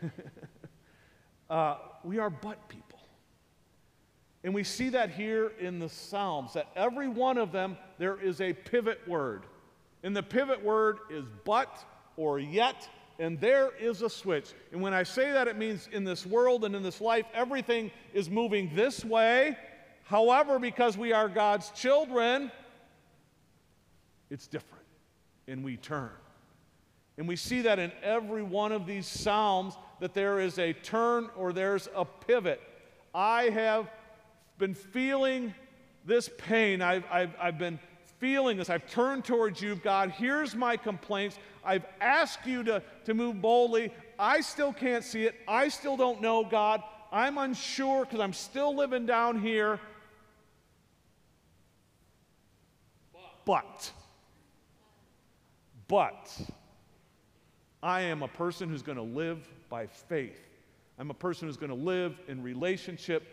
Uh, 1.50 1.78
we 2.04 2.20
are 2.20 2.30
butt 2.30 2.68
people. 2.68 3.00
And 4.44 4.54
we 4.54 4.62
see 4.62 4.88
that 4.90 5.10
here 5.10 5.50
in 5.58 5.80
the 5.80 5.88
Psalms, 5.88 6.52
that 6.52 6.68
every 6.76 7.08
one 7.08 7.36
of 7.36 7.50
them, 7.50 7.76
there 7.98 8.20
is 8.20 8.40
a 8.40 8.52
pivot 8.52 9.00
word. 9.08 9.46
And 10.04 10.16
the 10.16 10.22
pivot 10.22 10.62
word 10.62 10.98
is 11.10 11.24
but 11.44 11.84
or 12.16 12.38
yet 12.38 12.88
and 13.20 13.38
there 13.38 13.70
is 13.78 14.00
a 14.00 14.08
switch. 14.08 14.54
And 14.72 14.80
when 14.80 14.94
I 14.94 15.02
say 15.02 15.30
that, 15.30 15.46
it 15.46 15.56
means 15.56 15.88
in 15.92 16.04
this 16.04 16.24
world 16.24 16.64
and 16.64 16.74
in 16.74 16.82
this 16.82 17.02
life, 17.02 17.26
everything 17.34 17.90
is 18.14 18.30
moving 18.30 18.70
this 18.74 19.04
way. 19.04 19.58
However, 20.04 20.58
because 20.58 20.96
we 20.96 21.12
are 21.12 21.28
God's 21.28 21.70
children, 21.70 22.50
it's 24.30 24.46
different. 24.46 24.84
and 25.46 25.62
we 25.62 25.76
turn. 25.76 26.10
And 27.18 27.28
we 27.28 27.36
see 27.36 27.60
that 27.62 27.78
in 27.78 27.92
every 28.02 28.42
one 28.42 28.72
of 28.72 28.86
these 28.86 29.06
Psalms 29.06 29.76
that 30.00 30.14
there 30.14 30.40
is 30.40 30.58
a 30.58 30.72
turn 30.72 31.28
or 31.36 31.52
there's 31.52 31.88
a 31.94 32.04
pivot. 32.04 32.60
I 33.14 33.44
have 33.50 33.90
been 34.56 34.74
feeling 34.74 35.52
this 36.06 36.30
pain. 36.38 36.80
I've, 36.80 37.04
I've, 37.10 37.34
I've 37.38 37.58
been 37.58 37.78
feeling 38.20 38.58
this. 38.58 38.70
I've 38.70 38.88
turned 38.88 39.24
towards 39.24 39.60
you, 39.60 39.74
God. 39.76 40.10
Here's 40.10 40.54
my 40.54 40.76
complaints. 40.76 41.38
I've 41.64 41.86
asked 42.00 42.46
you 42.46 42.62
to, 42.64 42.82
to 43.06 43.14
move 43.14 43.40
boldly. 43.40 43.92
I 44.18 44.42
still 44.42 44.72
can't 44.72 45.02
see 45.02 45.24
it. 45.24 45.34
I 45.48 45.68
still 45.68 45.96
don't 45.96 46.20
know, 46.20 46.44
God. 46.44 46.82
I'm 47.10 47.38
unsure 47.38 48.04
because 48.04 48.20
I'm 48.20 48.34
still 48.34 48.76
living 48.76 49.06
down 49.06 49.40
here. 49.40 49.80
But, 53.46 53.90
but, 55.88 56.40
I 57.82 58.02
am 58.02 58.22
a 58.22 58.28
person 58.28 58.68
who's 58.68 58.82
going 58.82 58.98
to 58.98 59.02
live 59.02 59.48
by 59.70 59.86
faith. 59.86 60.38
I'm 60.98 61.10
a 61.10 61.14
person 61.14 61.48
who's 61.48 61.56
going 61.56 61.70
to 61.70 61.74
live 61.74 62.20
in 62.28 62.42
relationship 62.42 63.26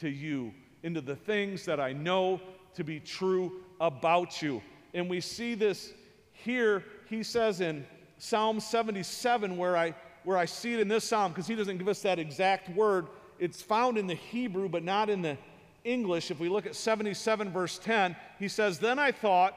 to 0.00 0.08
you, 0.10 0.52
into 0.82 1.00
the 1.00 1.16
things 1.16 1.64
that 1.64 1.80
I 1.80 1.94
know 1.94 2.40
to 2.74 2.84
be 2.84 3.00
true 3.00 3.63
about 3.80 4.42
you. 4.42 4.62
And 4.92 5.08
we 5.08 5.20
see 5.20 5.54
this 5.54 5.92
here, 6.32 6.84
he 7.08 7.22
says 7.22 7.60
in 7.60 7.86
Psalm 8.18 8.60
77, 8.60 9.56
where 9.56 9.76
I, 9.76 9.94
where 10.24 10.36
I 10.36 10.44
see 10.44 10.74
it 10.74 10.80
in 10.80 10.88
this 10.88 11.04
psalm, 11.04 11.32
because 11.32 11.46
he 11.46 11.54
doesn't 11.54 11.78
give 11.78 11.88
us 11.88 12.02
that 12.02 12.18
exact 12.18 12.68
word. 12.76 13.06
It's 13.38 13.60
found 13.60 13.98
in 13.98 14.06
the 14.06 14.14
Hebrew, 14.14 14.68
but 14.68 14.84
not 14.84 15.10
in 15.10 15.22
the 15.22 15.36
English. 15.84 16.30
If 16.30 16.40
we 16.40 16.48
look 16.48 16.66
at 16.66 16.74
77, 16.74 17.50
verse 17.50 17.78
10, 17.78 18.16
he 18.38 18.48
says, 18.48 18.78
Then 18.78 18.98
I 18.98 19.12
thought, 19.12 19.56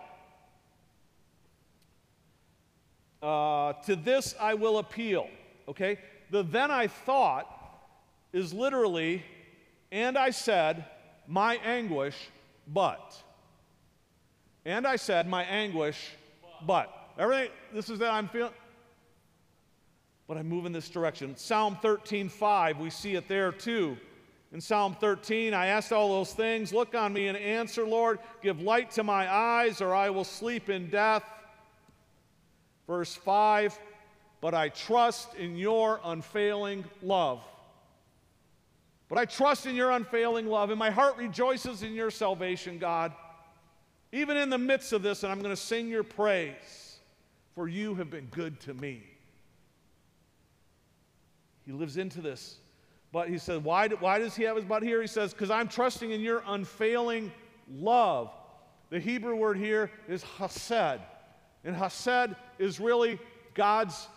uh, 3.21 3.73
to 3.85 3.95
this 3.95 4.35
I 4.39 4.53
will 4.53 4.79
appeal. 4.79 5.27
Okay? 5.67 5.99
The 6.31 6.43
then 6.43 6.71
I 6.71 6.87
thought 6.87 7.53
is 8.33 8.53
literally, 8.53 9.23
and 9.91 10.17
I 10.17 10.31
said, 10.31 10.85
my 11.27 11.55
anguish, 11.57 12.15
but. 12.67 13.15
And 14.67 14.85
I 14.85 14.97
said, 14.97 15.29
my 15.29 15.45
anguish, 15.45 16.11
but. 16.65 16.93
Everything, 17.17 17.51
this 17.73 17.89
is 17.89 17.99
that 17.99 18.11
I'm 18.11 18.27
feeling. 18.27 18.51
But 20.27 20.35
I 20.35 20.43
move 20.43 20.65
in 20.65 20.73
this 20.73 20.89
direction. 20.89 21.37
Psalm 21.37 21.77
13, 21.81 22.27
5, 22.27 22.77
we 22.77 22.89
see 22.89 23.15
it 23.15 23.29
there 23.29 23.53
too. 23.53 23.95
In 24.51 24.59
Psalm 24.59 24.97
13, 24.99 25.53
I 25.53 25.67
asked 25.67 25.93
all 25.93 26.09
those 26.09 26.33
things. 26.33 26.73
Look 26.73 26.95
on 26.95 27.13
me 27.13 27.29
and 27.29 27.37
answer, 27.37 27.87
Lord. 27.87 28.19
Give 28.43 28.59
light 28.59 28.91
to 28.91 29.05
my 29.05 29.33
eyes, 29.33 29.79
or 29.79 29.95
I 29.95 30.09
will 30.09 30.25
sleep 30.25 30.69
in 30.69 30.89
death. 30.89 31.23
Verse 32.87 33.15
5 33.15 33.79
But 34.41 34.53
I 34.53 34.67
trust 34.67 35.33
in 35.35 35.55
your 35.55 36.01
unfailing 36.03 36.83
love. 37.01 37.41
But 39.07 39.17
I 39.17 39.23
trust 39.23 39.65
in 39.65 39.75
your 39.75 39.91
unfailing 39.91 40.47
love, 40.47 40.71
and 40.71 40.79
my 40.79 40.89
heart 40.89 41.15
rejoices 41.15 41.83
in 41.83 41.93
your 41.93 42.11
salvation, 42.11 42.79
God. 42.79 43.13
Even 44.11 44.37
in 44.37 44.49
the 44.49 44.57
midst 44.57 44.93
of 44.93 45.01
this, 45.01 45.23
and 45.23 45.31
I'm 45.31 45.41
going 45.41 45.55
to 45.55 45.61
sing 45.61 45.89
your 45.89 46.03
praise, 46.03 46.97
for 47.55 47.67
you 47.67 47.95
have 47.95 48.09
been 48.09 48.27
good 48.27 48.59
to 48.61 48.73
me. 48.73 49.03
He 51.65 51.71
lives 51.73 51.97
into 51.97 52.21
this. 52.21 52.57
But 53.11 53.29
he 53.29 53.37
says, 53.37 53.61
why, 53.61 53.87
why 53.87 54.19
does 54.19 54.35
he 54.35 54.43
have 54.43 54.55
his 54.55 54.65
butt 54.65 54.83
here? 54.83 55.01
He 55.01 55.07
says, 55.07 55.33
because 55.33 55.49
I'm 55.49 55.67
trusting 55.67 56.11
in 56.11 56.21
your 56.21 56.43
unfailing 56.45 57.31
love. 57.69 58.31
The 58.89 58.99
Hebrew 58.99 59.35
word 59.35 59.57
here 59.57 59.91
is 60.07 60.23
hesed. 60.23 61.01
And 61.63 61.75
Hesed 61.75 62.35
is 62.59 62.79
really 62.79 63.19
God's 63.53 64.07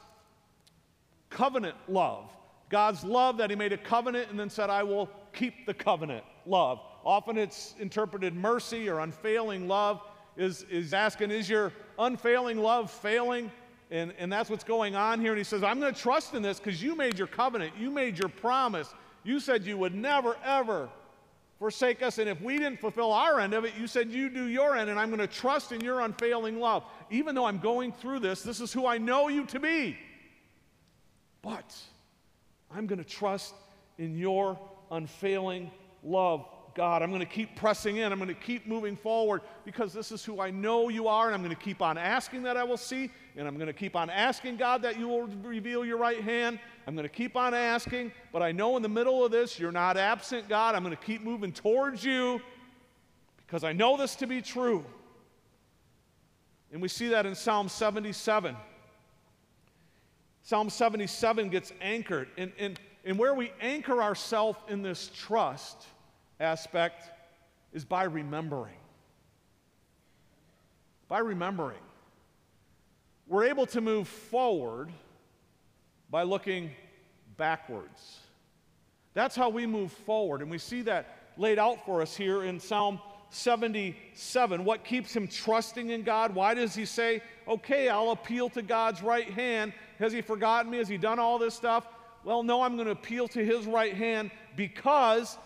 covenant 1.31 1.77
love. 1.89 2.31
God's 2.69 3.03
love 3.03 3.39
that 3.39 3.51
He 3.51 3.57
made 3.57 3.73
a 3.73 3.79
covenant 3.79 4.31
and 4.31 4.39
then 4.39 4.51
said, 4.51 4.71
I 4.71 4.85
will 4.85 5.09
keep 5.33 5.67
the 5.67 5.75
covenant 5.75 6.25
love. 6.47 6.81
Often 7.05 7.39
it's 7.39 7.75
interpreted 7.79 8.35
mercy 8.35 8.89
or 8.89 9.01
unfailing 9.01 9.69
love, 9.69 10.03
is, 10.37 10.65
is 10.65 10.93
asking, 10.93 11.31
Is 11.31 11.49
your 11.49 11.73
unfailing 11.99 12.59
love 12.59 12.91
failing? 12.91 13.51
And, 13.91 14.13
and 14.19 14.33
that's 14.33 14.49
what's 14.49 14.65
going 14.65 14.95
on 14.95 15.21
here. 15.21 15.33
And 15.33 15.39
He 15.39 15.45
says, 15.45 15.63
I'm 15.63 15.81
going 15.81 15.93
to 15.93 16.01
trust 16.01 16.35
in 16.35 16.43
this 16.43 16.61
because 16.61 16.83
you 16.83 16.95
made 16.95 17.19
your 17.19 17.27
covenant, 17.27 17.73
you 17.79 17.91
made 17.91 18.19
your 18.19 18.29
promise. 18.29 18.95
You 19.23 19.41
said 19.41 19.65
you 19.65 19.77
would 19.77 19.95
never, 19.95 20.37
ever 20.45 20.89
forsake 21.59 22.03
us. 22.03 22.19
And 22.19 22.29
if 22.29 22.41
we 22.41 22.57
didn't 22.57 22.81
fulfill 22.81 23.13
our 23.13 23.39
end 23.39 23.53
of 23.53 23.65
it, 23.65 23.75
you 23.79 23.87
said 23.87 24.11
you 24.11 24.31
do 24.31 24.47
your 24.47 24.77
end, 24.77 24.89
and 24.89 24.99
I'm 24.99 25.11
going 25.11 25.21
to 25.21 25.27
trust 25.27 25.73
in 25.73 25.81
your 25.83 26.01
unfailing 26.01 26.59
love. 26.59 26.85
Even 27.11 27.35
though 27.35 27.45
I'm 27.45 27.59
going 27.59 27.93
through 27.93 28.21
this, 28.21 28.43
this 28.43 28.61
is 28.61 28.73
who 28.73 28.87
I 28.87 28.97
know 28.97 29.29
you 29.29 29.45
to 29.47 29.61
be. 29.61 29.97
But 31.43 31.77
I'm 32.75 32.87
going 32.87 33.03
to 33.03 33.09
trust 33.09 33.55
in 33.99 34.17
your 34.17 34.59
unfailing 34.91 35.71
love. 36.03 36.47
God. 36.75 37.03
I'm 37.03 37.11
going 37.11 37.21
to 37.21 37.27
keep 37.27 37.57
pressing 37.57 37.99
in. 37.99 38.13
I'm 38.13 38.19
going 38.19 38.29
to 38.29 38.35
keep 38.35 38.67
moving 38.67 38.97
forward 38.97 39.43
because 39.65 39.93
this 39.93 40.13
is 40.13 40.25
who 40.25 40.41
I 40.41 40.51
know 40.51 40.89
you 40.89 41.09
are, 41.09 41.27
and 41.27 41.35
I'm 41.35 41.43
going 41.43 41.55
to 41.55 41.63
keep 41.63 41.83
on 41.83 41.99
asking 41.99 42.43
that 42.45 42.57
I 42.57 42.65
will 42.65 42.77
see, 42.77 43.11
and 43.37 43.47
I'm 43.47 43.55
going 43.55 43.67
to 43.67 43.73
keep 43.73 43.97
on 43.97 44.11
asking 44.11 44.57
God 44.57 44.83
that 44.83 44.99
you 44.99 45.09
will 45.09 45.27
reveal 45.43 45.85
your 45.85 45.99
right 45.99 46.21
hand. 46.21 46.59
I'm 46.87 46.95
going 46.95 47.09
to 47.09 47.15
keep 47.15 47.37
on 47.37 47.55
asking, 47.55 48.13
but 48.33 48.43
I 48.43 48.53
know 48.53 48.77
in 48.77 48.83
the 48.83 48.89
middle 48.89 49.25
of 49.25 49.31
this, 49.31 49.59
you're 49.59 49.73
not 49.73 49.97
absent, 49.97 50.49
God. 50.49 50.75
I'm 50.75 50.83
going 50.83 50.97
to 50.97 51.03
keep 51.03 51.23
moving 51.23 51.53
towards 51.53 52.05
you 52.05 52.41
because 53.47 53.65
I 53.65 53.73
know 53.73 53.97
this 53.97 54.15
to 54.17 54.27
be 54.27 54.41
true. 54.43 54.85
And 56.73 56.81
we 56.81 56.89
see 56.89 57.09
that 57.09 57.27
in 57.27 57.35
Psalm 57.35 57.69
77. 57.69 58.57
Psalm 60.43 60.71
77 60.71 61.49
gets 61.49 61.73
anchored. 61.81 62.29
And, 62.39 62.53
and, 62.59 62.81
and 63.05 63.19
where 63.19 63.35
we 63.35 63.53
anchor 63.61 64.03
ourselves 64.03 64.59
in 64.69 64.83
this 64.83 65.11
trust 65.17 65.87
aspect 66.41 67.05
is 67.73 67.85
by 67.85 68.05
remembering. 68.05 68.75
By 71.09 71.21
remembering. 71.21 71.79
We're 73.27 73.45
able 73.45 73.67
to 73.67 73.81
move 73.81 74.09
forward 74.09 74.91
by 76.11 76.25
looking 76.25 76.71
backwards. 77.37 78.19
That's 79.15 79.37
how 79.37 79.51
we 79.51 79.67
move 79.67 79.93
forward. 79.93 80.43
And 80.43 80.51
we 80.51 80.59
see 80.59 80.83
that 80.83 81.17
laid 81.37 81.59
out 81.59 81.85
for 81.85 82.03
us 82.03 82.17
here 82.17 82.43
in 82.45 82.59
Psalm 82.59 83.01
77. 83.31 84.65
What 84.65 84.85
keeps 84.85 85.15
him 85.15 85.29
trusting 85.29 85.91
in 85.91 86.03
God? 86.03 86.35
Why 86.35 86.55
does 86.55 86.75
he 86.75 86.85
say, 86.85 87.23
okay, 87.47 87.89
I'll 87.89 88.11
appeal 88.11 88.49
to 88.51 88.63
God's 88.63 89.03
right 89.03 89.31
hand? 89.31 89.73
Has 89.99 90.13
he 90.13 90.21
forgotten 90.21 90.71
me? 90.71 90.79
Has 90.79 90.89
he 90.89 90.97
done 90.97 91.19
all 91.19 91.39
this 91.39 91.55
stuff? 91.55 91.87
Well, 92.25 92.43
no, 92.43 92.63
I'm 92.63 92.75
going 92.75 92.87
to 92.87 92.93
appeal 92.93 93.29
to 93.29 93.45
his 93.45 93.67
right 93.67 93.95
hand 93.95 94.31
because 94.57 95.39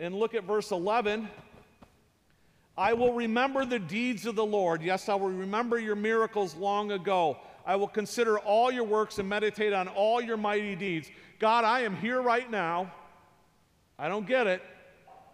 and 0.00 0.14
look 0.14 0.34
at 0.34 0.44
verse 0.44 0.70
11. 0.70 1.28
I 2.76 2.94
will 2.94 3.12
remember 3.12 3.64
the 3.64 3.78
deeds 3.78 4.26
of 4.26 4.34
the 4.34 4.44
Lord. 4.44 4.82
Yes, 4.82 5.08
I 5.08 5.14
will 5.14 5.30
remember 5.30 5.78
your 5.78 5.96
miracles 5.96 6.54
long 6.56 6.92
ago. 6.92 7.36
I 7.66 7.76
will 7.76 7.88
consider 7.88 8.38
all 8.38 8.72
your 8.72 8.84
works 8.84 9.18
and 9.18 9.28
meditate 9.28 9.72
on 9.72 9.88
all 9.88 10.20
your 10.20 10.36
mighty 10.36 10.74
deeds. 10.74 11.10
God, 11.38 11.64
I 11.64 11.80
am 11.80 11.96
here 11.96 12.20
right 12.20 12.50
now. 12.50 12.92
I 13.98 14.08
don't 14.08 14.26
get 14.26 14.46
it, 14.46 14.62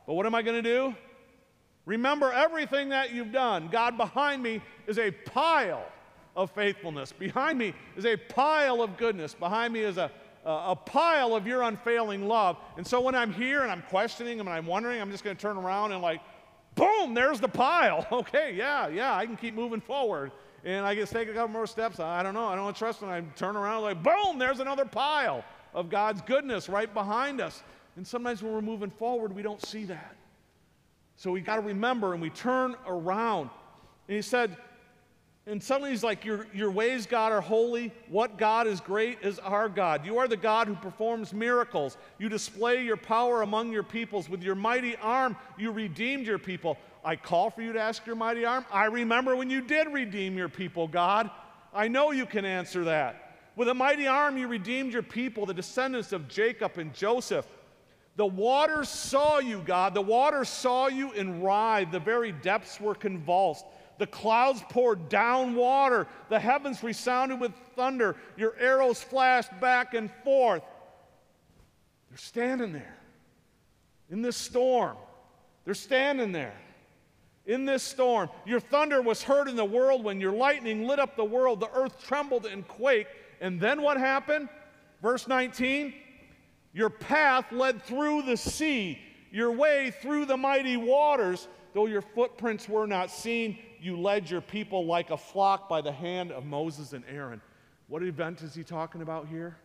but 0.06 0.14
what 0.14 0.26
am 0.26 0.34
I 0.34 0.42
going 0.42 0.62
to 0.62 0.68
do? 0.68 0.94
Remember 1.86 2.30
everything 2.32 2.90
that 2.90 3.14
you've 3.14 3.32
done. 3.32 3.68
God, 3.68 3.96
behind 3.96 4.42
me 4.42 4.60
is 4.86 4.98
a 4.98 5.10
pile 5.10 5.86
of 6.36 6.50
faithfulness. 6.50 7.12
Behind 7.12 7.58
me 7.58 7.72
is 7.96 8.04
a 8.04 8.16
pile 8.16 8.82
of 8.82 8.98
goodness. 8.98 9.32
Behind 9.32 9.72
me 9.72 9.80
is 9.80 9.96
a 9.96 10.10
Uh, 10.46 10.68
a 10.68 10.76
pile 10.76 11.34
of 11.34 11.46
your 11.46 11.62
unfailing 11.62 12.26
love. 12.26 12.56
And 12.76 12.86
so 12.86 13.00
when 13.00 13.14
I'm 13.14 13.32
here 13.32 13.62
and 13.62 13.70
I'm 13.70 13.82
questioning 13.82 14.40
and 14.40 14.48
I'm 14.48 14.66
wondering, 14.66 15.00
I'm 15.00 15.10
just 15.10 15.24
going 15.24 15.36
to 15.36 15.40
turn 15.40 15.56
around 15.56 15.92
and 15.92 16.00
like, 16.00 16.20
boom, 16.74 17.14
there's 17.14 17.40
the 17.40 17.48
pile. 17.48 18.06
Okay, 18.12 18.54
yeah, 18.54 18.88
yeah, 18.88 19.14
I 19.14 19.26
can 19.26 19.36
keep 19.36 19.54
moving 19.54 19.80
forward. 19.80 20.32
And 20.64 20.84
I 20.84 20.94
just 20.94 21.12
take 21.12 21.28
a 21.28 21.32
couple 21.32 21.48
more 21.48 21.66
steps. 21.66 22.00
I 22.00 22.22
don't 22.22 22.34
know. 22.34 22.46
I 22.46 22.56
don't 22.56 22.74
trust 22.76 23.02
when 23.02 23.10
I 23.10 23.20
turn 23.36 23.56
around 23.56 23.82
like, 23.82 24.02
boom, 24.02 24.38
there's 24.38 24.60
another 24.60 24.84
pile 24.84 25.44
of 25.74 25.88
God's 25.88 26.20
goodness 26.22 26.68
right 26.68 26.92
behind 26.92 27.40
us. 27.40 27.62
And 27.96 28.06
sometimes 28.06 28.42
when 28.42 28.52
we're 28.52 28.60
moving 28.60 28.90
forward, 28.90 29.34
we 29.34 29.42
don't 29.42 29.64
see 29.64 29.84
that. 29.84 30.16
So 31.16 31.30
we 31.30 31.40
got 31.40 31.56
to 31.56 31.62
remember 31.62 32.12
and 32.12 32.22
we 32.22 32.30
turn 32.30 32.76
around. 32.86 33.50
And 34.08 34.16
he 34.16 34.22
said, 34.22 34.56
and 35.48 35.62
suddenly 35.62 35.90
he's 35.90 36.04
like, 36.04 36.24
your, 36.24 36.46
your 36.52 36.70
ways, 36.70 37.06
God, 37.06 37.32
are 37.32 37.40
holy. 37.40 37.92
What 38.08 38.36
God 38.36 38.66
is 38.66 38.80
great 38.80 39.18
is 39.22 39.38
our 39.38 39.68
God. 39.68 40.04
You 40.04 40.18
are 40.18 40.28
the 40.28 40.36
God 40.36 40.68
who 40.68 40.74
performs 40.74 41.32
miracles. 41.32 41.96
You 42.18 42.28
display 42.28 42.84
your 42.84 42.98
power 42.98 43.42
among 43.42 43.72
your 43.72 43.82
peoples. 43.82 44.28
With 44.28 44.42
your 44.42 44.54
mighty 44.54 44.96
arm, 44.96 45.36
you 45.56 45.70
redeemed 45.70 46.26
your 46.26 46.38
people. 46.38 46.76
I 47.04 47.16
call 47.16 47.50
for 47.50 47.62
you 47.62 47.72
to 47.72 47.80
ask 47.80 48.04
your 48.06 48.16
mighty 48.16 48.44
arm. 48.44 48.66
I 48.70 48.86
remember 48.86 49.36
when 49.36 49.48
you 49.48 49.62
did 49.62 49.88
redeem 49.88 50.36
your 50.36 50.50
people, 50.50 50.86
God. 50.86 51.30
I 51.72 51.88
know 51.88 52.10
you 52.10 52.26
can 52.26 52.44
answer 52.44 52.84
that. 52.84 53.36
With 53.56 53.68
a 53.68 53.74
mighty 53.74 54.06
arm, 54.06 54.36
you 54.36 54.48
redeemed 54.48 54.92
your 54.92 55.02
people, 55.02 55.46
the 55.46 55.54
descendants 55.54 56.12
of 56.12 56.28
Jacob 56.28 56.76
and 56.78 56.94
Joseph. 56.94 57.46
The 58.16 58.26
waters 58.26 58.88
saw 58.88 59.38
you, 59.38 59.62
God. 59.64 59.94
The 59.94 60.02
waters 60.02 60.48
saw 60.48 60.88
you 60.88 61.12
and 61.12 61.42
writhed. 61.42 61.92
The 61.92 62.00
very 62.00 62.32
depths 62.32 62.80
were 62.80 62.94
convulsed. 62.94 63.64
The 63.98 64.06
clouds 64.06 64.62
poured 64.70 65.08
down 65.08 65.54
water. 65.54 66.06
The 66.28 66.38
heavens 66.38 66.82
resounded 66.82 67.40
with 67.40 67.52
thunder. 67.76 68.16
Your 68.36 68.54
arrows 68.58 69.02
flashed 69.02 69.58
back 69.60 69.94
and 69.94 70.10
forth. 70.24 70.62
They're 72.08 72.18
standing 72.18 72.72
there 72.72 72.96
in 74.10 74.22
this 74.22 74.36
storm. 74.36 74.96
They're 75.64 75.74
standing 75.74 76.32
there 76.32 76.56
in 77.46 77.64
this 77.64 77.82
storm. 77.82 78.28
Your 78.46 78.60
thunder 78.60 79.02
was 79.02 79.22
heard 79.22 79.48
in 79.48 79.56
the 79.56 79.64
world 79.64 80.04
when 80.04 80.20
your 80.20 80.32
lightning 80.32 80.86
lit 80.86 80.98
up 80.98 81.16
the 81.16 81.24
world. 81.24 81.60
The 81.60 81.70
earth 81.74 82.02
trembled 82.04 82.46
and 82.46 82.66
quaked. 82.66 83.10
And 83.40 83.60
then 83.60 83.82
what 83.82 83.98
happened? 83.98 84.48
Verse 85.02 85.26
19 85.26 85.92
Your 86.72 86.90
path 86.90 87.50
led 87.50 87.82
through 87.82 88.22
the 88.22 88.36
sea, 88.36 88.98
your 89.32 89.50
way 89.52 89.92
through 90.02 90.26
the 90.26 90.36
mighty 90.36 90.76
waters. 90.76 91.48
Though 91.74 91.86
your 91.86 92.02
footprints 92.02 92.68
were 92.68 92.86
not 92.86 93.10
seen, 93.10 93.58
you 93.80 93.98
led 93.98 94.30
your 94.30 94.40
people 94.40 94.86
like 94.86 95.10
a 95.10 95.16
flock 95.16 95.68
by 95.68 95.80
the 95.80 95.92
hand 95.92 96.32
of 96.32 96.44
Moses 96.44 96.92
and 96.92 97.04
Aaron. 97.08 97.40
What 97.88 98.02
event 98.02 98.42
is 98.42 98.54
he 98.54 98.62
talking 98.62 99.02
about 99.02 99.28
here? 99.28 99.56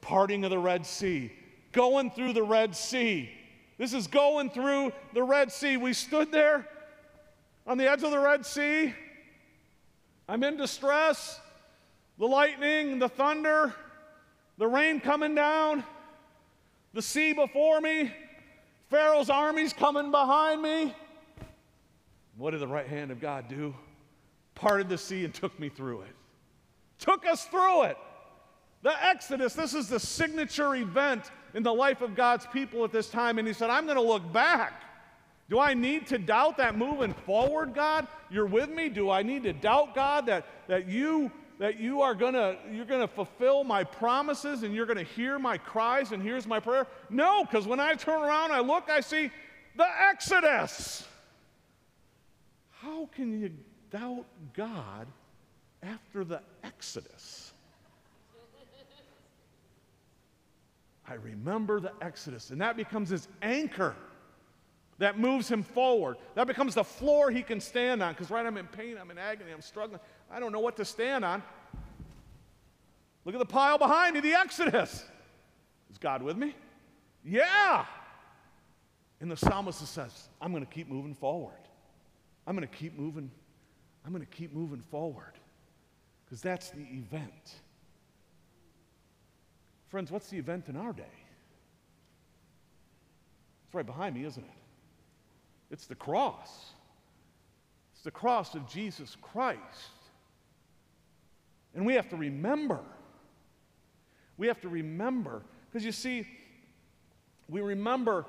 Parting 0.00 0.44
of 0.44 0.50
the 0.50 0.58
Red 0.58 0.86
Sea. 0.86 1.32
Going 1.72 2.10
through 2.10 2.32
the 2.32 2.42
Red 2.42 2.74
Sea. 2.74 3.30
This 3.78 3.92
is 3.92 4.06
going 4.06 4.50
through 4.50 4.92
the 5.14 5.22
Red 5.22 5.52
Sea. 5.52 5.76
We 5.76 5.92
stood 5.92 6.32
there 6.32 6.66
on 7.66 7.78
the 7.78 7.90
edge 7.90 8.02
of 8.02 8.10
the 8.10 8.18
Red 8.18 8.44
Sea. 8.44 8.94
I'm 10.28 10.42
in 10.44 10.56
distress. 10.56 11.40
The 12.18 12.26
lightning, 12.26 12.98
the 12.98 13.08
thunder, 13.08 13.74
the 14.58 14.66
rain 14.66 15.00
coming 15.00 15.34
down, 15.34 15.82
the 16.92 17.00
sea 17.00 17.32
before 17.32 17.80
me, 17.80 18.12
Pharaoh's 18.90 19.30
armies 19.30 19.72
coming 19.72 20.10
behind 20.10 20.60
me. 20.60 20.94
What 22.40 22.52
did 22.52 22.60
the 22.60 22.66
right 22.66 22.86
hand 22.86 23.10
of 23.10 23.20
God 23.20 23.48
do? 23.48 23.74
Parted 24.54 24.88
the 24.88 24.96
sea 24.96 25.26
and 25.26 25.34
took 25.34 25.60
me 25.60 25.68
through 25.68 26.00
it. 26.00 26.16
Took 26.98 27.26
us 27.26 27.44
through 27.44 27.82
it. 27.82 27.98
The 28.80 28.94
Exodus, 29.04 29.52
this 29.52 29.74
is 29.74 29.90
the 29.90 30.00
signature 30.00 30.74
event 30.74 31.30
in 31.52 31.62
the 31.62 31.72
life 31.72 32.00
of 32.00 32.14
God's 32.14 32.46
people 32.46 32.82
at 32.82 32.92
this 32.92 33.10
time. 33.10 33.38
And 33.38 33.46
he 33.46 33.52
said, 33.52 33.68
I'm 33.68 33.84
going 33.84 33.98
to 33.98 34.02
look 34.02 34.32
back. 34.32 34.84
Do 35.50 35.58
I 35.58 35.74
need 35.74 36.06
to 36.06 36.18
doubt 36.18 36.56
that 36.56 36.78
moving 36.78 37.12
forward, 37.12 37.74
God? 37.74 38.08
You're 38.30 38.46
with 38.46 38.70
me? 38.70 38.88
Do 38.88 39.10
I 39.10 39.22
need 39.22 39.42
to 39.42 39.52
doubt, 39.52 39.94
God, 39.94 40.24
that, 40.26 40.46
that 40.66 40.88
you 40.88 41.30
that 41.58 41.78
you 41.78 42.00
are 42.00 42.14
gonna 42.14 42.56
you're 42.72 42.86
gonna 42.86 43.06
fulfill 43.06 43.64
my 43.64 43.84
promises 43.84 44.62
and 44.62 44.74
you're 44.74 44.86
gonna 44.86 45.02
hear 45.02 45.38
my 45.38 45.58
cries 45.58 46.12
and 46.12 46.22
here's 46.22 46.46
my 46.46 46.58
prayer? 46.58 46.86
No, 47.10 47.44
because 47.44 47.66
when 47.66 47.78
I 47.78 47.92
turn 47.96 48.22
around, 48.22 48.50
I 48.50 48.60
look, 48.60 48.88
I 48.88 49.00
see 49.00 49.30
the 49.76 49.86
Exodus. 50.08 51.06
How 52.82 53.06
can 53.14 53.40
you 53.40 53.50
doubt 53.90 54.26
God 54.54 55.06
after 55.82 56.24
the 56.24 56.40
Exodus? 56.64 57.52
I 61.06 61.14
remember 61.14 61.80
the 61.80 61.92
Exodus. 62.00 62.50
And 62.50 62.60
that 62.60 62.76
becomes 62.76 63.10
his 63.10 63.26
anchor 63.42 63.96
that 64.98 65.18
moves 65.18 65.50
him 65.50 65.62
forward. 65.62 66.18
That 66.34 66.46
becomes 66.46 66.74
the 66.74 66.84
floor 66.84 67.30
he 67.30 67.42
can 67.42 67.60
stand 67.60 68.02
on. 68.02 68.12
Because, 68.12 68.30
right, 68.30 68.46
I'm 68.46 68.56
in 68.56 68.66
pain, 68.66 68.96
I'm 69.00 69.10
in 69.10 69.18
agony, 69.18 69.50
I'm 69.50 69.62
struggling. 69.62 69.98
I 70.30 70.38
don't 70.38 70.52
know 70.52 70.60
what 70.60 70.76
to 70.76 70.84
stand 70.84 71.24
on. 71.24 71.42
Look 73.24 73.34
at 73.34 73.38
the 73.38 73.46
pile 73.46 73.78
behind 73.78 74.14
me, 74.14 74.20
the 74.20 74.34
Exodus. 74.34 75.04
Is 75.90 75.98
God 75.98 76.22
with 76.22 76.36
me? 76.36 76.54
Yeah. 77.24 77.84
And 79.20 79.30
the 79.30 79.36
psalmist 79.36 79.86
says, 79.86 80.28
I'm 80.40 80.52
going 80.52 80.64
to 80.64 80.72
keep 80.72 80.88
moving 80.88 81.14
forward. 81.14 81.54
I'm 82.50 82.56
going 82.56 82.66
to 82.66 82.76
keep 82.76 82.98
moving. 82.98 83.30
I'm 84.04 84.10
going 84.10 84.26
to 84.26 84.36
keep 84.36 84.52
moving 84.52 84.80
forward. 84.90 85.34
Because 86.24 86.42
that's 86.42 86.70
the 86.70 86.82
event. 86.82 87.60
Friends, 89.86 90.10
what's 90.10 90.30
the 90.30 90.38
event 90.38 90.68
in 90.68 90.76
our 90.76 90.92
day? 90.92 91.04
It's 93.66 93.72
right 93.72 93.86
behind 93.86 94.16
me, 94.16 94.24
isn't 94.24 94.42
it? 94.42 94.50
It's 95.70 95.86
the 95.86 95.94
cross. 95.94 96.72
It's 97.92 98.02
the 98.02 98.10
cross 98.10 98.56
of 98.56 98.68
Jesus 98.68 99.16
Christ. 99.22 99.60
And 101.72 101.86
we 101.86 101.94
have 101.94 102.08
to 102.08 102.16
remember. 102.16 102.80
We 104.38 104.48
have 104.48 104.60
to 104.62 104.68
remember. 104.68 105.42
Because 105.70 105.86
you 105.86 105.92
see, 105.92 106.26
we 107.48 107.60
remember 107.60 108.26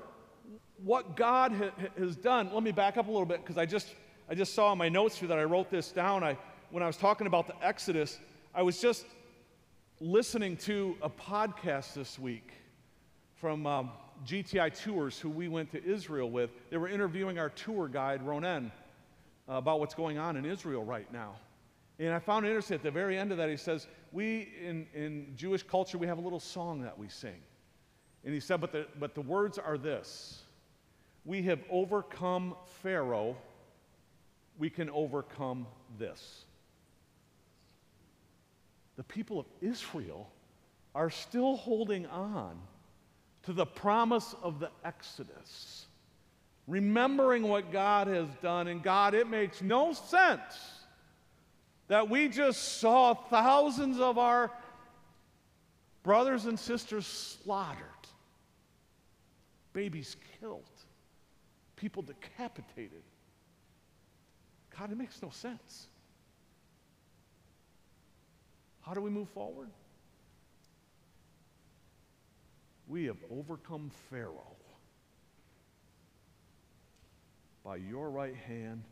what 0.83 1.15
God 1.15 1.53
ha- 1.53 1.87
has 1.97 2.15
done. 2.15 2.51
Let 2.53 2.61
me 2.61 2.71
back 2.71 2.97
up 2.97 3.07
a 3.07 3.11
little 3.11 3.25
bit 3.25 3.41
because 3.41 3.57
I 3.57 3.65
just, 3.65 3.87
I 4.31 4.33
just 4.33 4.53
saw 4.53 4.71
in 4.71 4.77
my 4.77 4.87
notes 4.87 5.17
here 5.17 5.27
that 5.27 5.39
I 5.39 5.43
wrote 5.43 5.69
this 5.69 5.91
down. 5.91 6.23
I, 6.23 6.37
when 6.69 6.81
I 6.81 6.87
was 6.87 6.95
talking 6.95 7.27
about 7.27 7.47
the 7.47 7.55
Exodus, 7.61 8.17
I 8.55 8.61
was 8.61 8.79
just 8.79 9.05
listening 9.99 10.55
to 10.57 10.95
a 11.01 11.09
podcast 11.09 11.95
this 11.95 12.17
week 12.17 12.53
from 13.35 13.67
um, 13.67 13.91
GTI 14.25 14.73
Tours, 14.81 15.19
who 15.19 15.29
we 15.29 15.49
went 15.49 15.69
to 15.73 15.83
Israel 15.83 16.31
with. 16.31 16.49
They 16.69 16.77
were 16.77 16.87
interviewing 16.87 17.39
our 17.39 17.49
tour 17.49 17.89
guide, 17.89 18.25
Ronen, 18.25 18.71
uh, 19.49 19.55
about 19.55 19.81
what's 19.81 19.95
going 19.95 20.17
on 20.17 20.37
in 20.37 20.45
Israel 20.45 20.85
right 20.85 21.11
now. 21.11 21.33
And 21.99 22.13
I 22.13 22.19
found 22.19 22.45
it 22.45 22.51
interesting 22.51 22.75
at 22.75 22.83
the 22.83 22.89
very 22.89 23.17
end 23.17 23.33
of 23.33 23.37
that, 23.37 23.49
he 23.49 23.57
says, 23.57 23.89
We, 24.13 24.53
in, 24.65 24.87
in 24.93 25.33
Jewish 25.35 25.63
culture, 25.63 25.97
we 25.97 26.07
have 26.07 26.19
a 26.19 26.21
little 26.21 26.39
song 26.39 26.81
that 26.83 26.97
we 26.97 27.09
sing. 27.09 27.41
And 28.23 28.33
he 28.33 28.39
said, 28.39 28.61
but 28.61 28.71
the, 28.71 28.87
but 28.97 29.13
the 29.13 29.23
words 29.23 29.57
are 29.57 29.77
this 29.77 30.43
We 31.25 31.41
have 31.41 31.59
overcome 31.69 32.55
Pharaoh, 32.81 33.35
we 34.57 34.69
can 34.69 34.89
overcome 34.89 35.67
this 35.97 36.45
the 39.01 39.03
people 39.03 39.39
of 39.39 39.47
Israel 39.61 40.29
are 40.93 41.09
still 41.09 41.55
holding 41.55 42.05
on 42.05 42.59
to 43.43 43.53
the 43.53 43.65
promise 43.65 44.35
of 44.43 44.59
the 44.59 44.69
Exodus, 44.83 45.87
remembering 46.67 47.43
what 47.43 47.71
God 47.71 48.05
has 48.05 48.27
done. 48.41 48.67
And 48.67 48.83
God, 48.83 49.15
it 49.15 49.27
makes 49.27 49.61
no 49.61 49.93
sense 49.93 50.83
that 51.87 52.09
we 52.09 52.29
just 52.29 52.79
saw 52.79 53.13
thousands 53.13 53.99
of 53.99 54.17
our 54.17 54.51
brothers 56.03 56.45
and 56.45 56.59
sisters 56.59 57.07
slaughtered, 57.07 57.77
babies 59.73 60.15
killed, 60.39 60.63
people 61.75 62.03
decapitated. 62.03 63.01
God, 64.77 64.91
it 64.91 64.97
makes 64.97 65.21
no 65.21 65.29
sense. 65.29 65.87
How 68.81 68.93
do 68.93 69.01
we 69.01 69.09
move 69.09 69.29
forward? 69.29 69.69
We 72.87 73.05
have 73.05 73.17
overcome 73.29 73.91
Pharaoh 74.09 74.57
by 77.63 77.75
your 77.77 78.09
right 78.09 78.35
hand, 78.35 78.83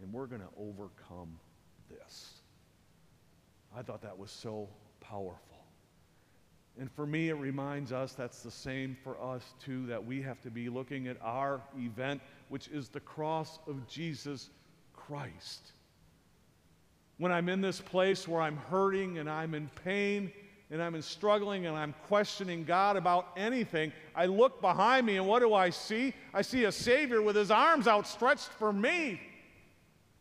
and 0.00 0.12
we're 0.12 0.26
going 0.26 0.42
to 0.42 0.48
overcome 0.58 1.38
this. 1.88 2.34
I 3.76 3.82
thought 3.82 4.02
that 4.02 4.18
was 4.18 4.30
so 4.30 4.68
powerful. 5.00 5.38
And 6.78 6.90
for 6.90 7.06
me, 7.06 7.28
it 7.28 7.34
reminds 7.34 7.92
us 7.92 8.12
that's 8.12 8.42
the 8.42 8.50
same 8.50 8.96
for 9.02 9.20
us 9.20 9.54
too, 9.62 9.86
that 9.86 10.04
we 10.04 10.22
have 10.22 10.40
to 10.42 10.50
be 10.50 10.68
looking 10.68 11.08
at 11.08 11.16
our 11.22 11.60
event, 11.78 12.22
which 12.48 12.68
is 12.68 12.88
the 12.88 13.00
cross 13.00 13.58
of 13.66 13.86
Jesus 13.86 14.50
Christ 15.06 15.72
when 17.22 17.30
I'm 17.30 17.48
in 17.48 17.60
this 17.60 17.80
place 17.80 18.26
where 18.26 18.40
I'm 18.40 18.56
hurting 18.56 19.18
and 19.18 19.30
I'm 19.30 19.54
in 19.54 19.70
pain 19.84 20.32
and 20.72 20.82
I'm 20.82 20.96
in 20.96 21.02
struggling 21.02 21.66
and 21.66 21.76
I'm 21.76 21.94
questioning 22.08 22.64
God 22.64 22.96
about 22.96 23.28
anything, 23.36 23.92
I 24.12 24.26
look 24.26 24.60
behind 24.60 25.06
me 25.06 25.18
and 25.18 25.26
what 25.28 25.38
do 25.38 25.54
I 25.54 25.70
see? 25.70 26.14
I 26.34 26.42
see 26.42 26.64
a 26.64 26.72
Savior 26.72 27.22
with 27.22 27.36
his 27.36 27.52
arms 27.52 27.86
outstretched 27.86 28.48
for 28.48 28.72
me, 28.72 29.20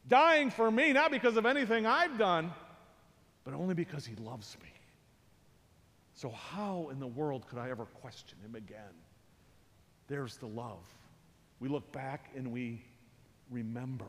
dying 0.08 0.52
for 0.52 0.70
me, 0.70 0.94
not 0.94 1.10
because 1.10 1.38
of 1.38 1.48
anything 1.48 1.88
I've 1.88 2.20
done, 2.20 2.54
but 3.46 3.56
only 3.56 3.74
because 3.74 4.06
he 4.06 4.14
loves 4.18 4.56
me. 4.62 4.70
So, 6.14 6.30
how 6.30 6.90
in 6.92 7.00
the 7.00 7.08
world 7.08 7.48
could 7.48 7.58
I 7.58 7.72
ever 7.72 7.86
question 7.86 8.38
him 8.46 8.54
again? 8.54 8.94
There's 10.08 10.38
the 10.38 10.46
love. 10.46 10.86
We 11.60 11.68
look 11.68 11.92
back 11.92 12.30
and 12.36 12.52
we 12.52 12.84
remember. 13.50 14.06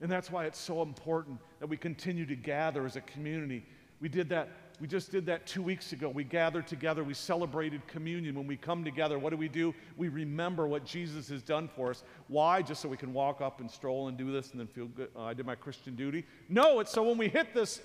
And 0.00 0.10
that's 0.10 0.30
why 0.30 0.44
it's 0.44 0.58
so 0.58 0.82
important 0.82 1.40
that 1.60 1.66
we 1.66 1.76
continue 1.76 2.26
to 2.26 2.36
gather 2.36 2.84
as 2.84 2.96
a 2.96 3.00
community. 3.00 3.64
We 4.00 4.10
did 4.10 4.28
that, 4.28 4.50
we 4.78 4.86
just 4.86 5.10
did 5.10 5.24
that 5.26 5.46
two 5.46 5.62
weeks 5.62 5.92
ago. 5.92 6.10
We 6.10 6.22
gathered 6.22 6.66
together, 6.66 7.02
we 7.02 7.14
celebrated 7.14 7.86
communion. 7.86 8.34
When 8.34 8.46
we 8.46 8.58
come 8.58 8.84
together, 8.84 9.18
what 9.18 9.30
do 9.30 9.38
we 9.38 9.48
do? 9.48 9.74
We 9.96 10.08
remember 10.08 10.66
what 10.66 10.84
Jesus 10.84 11.28
has 11.30 11.42
done 11.42 11.68
for 11.74 11.90
us. 11.90 12.02
Why? 12.28 12.60
Just 12.60 12.82
so 12.82 12.88
we 12.90 12.98
can 12.98 13.14
walk 13.14 13.40
up 13.40 13.60
and 13.60 13.70
stroll 13.70 14.08
and 14.08 14.18
do 14.18 14.30
this 14.30 14.50
and 14.50 14.60
then 14.60 14.66
feel 14.66 14.86
good. 14.86 15.08
Uh, 15.16 15.22
I 15.22 15.34
did 15.34 15.46
my 15.46 15.54
Christian 15.54 15.96
duty. 15.96 16.26
No, 16.50 16.80
it's 16.80 16.92
so 16.92 17.02
when 17.02 17.16
we 17.16 17.28
hit 17.28 17.54
this, 17.54 17.80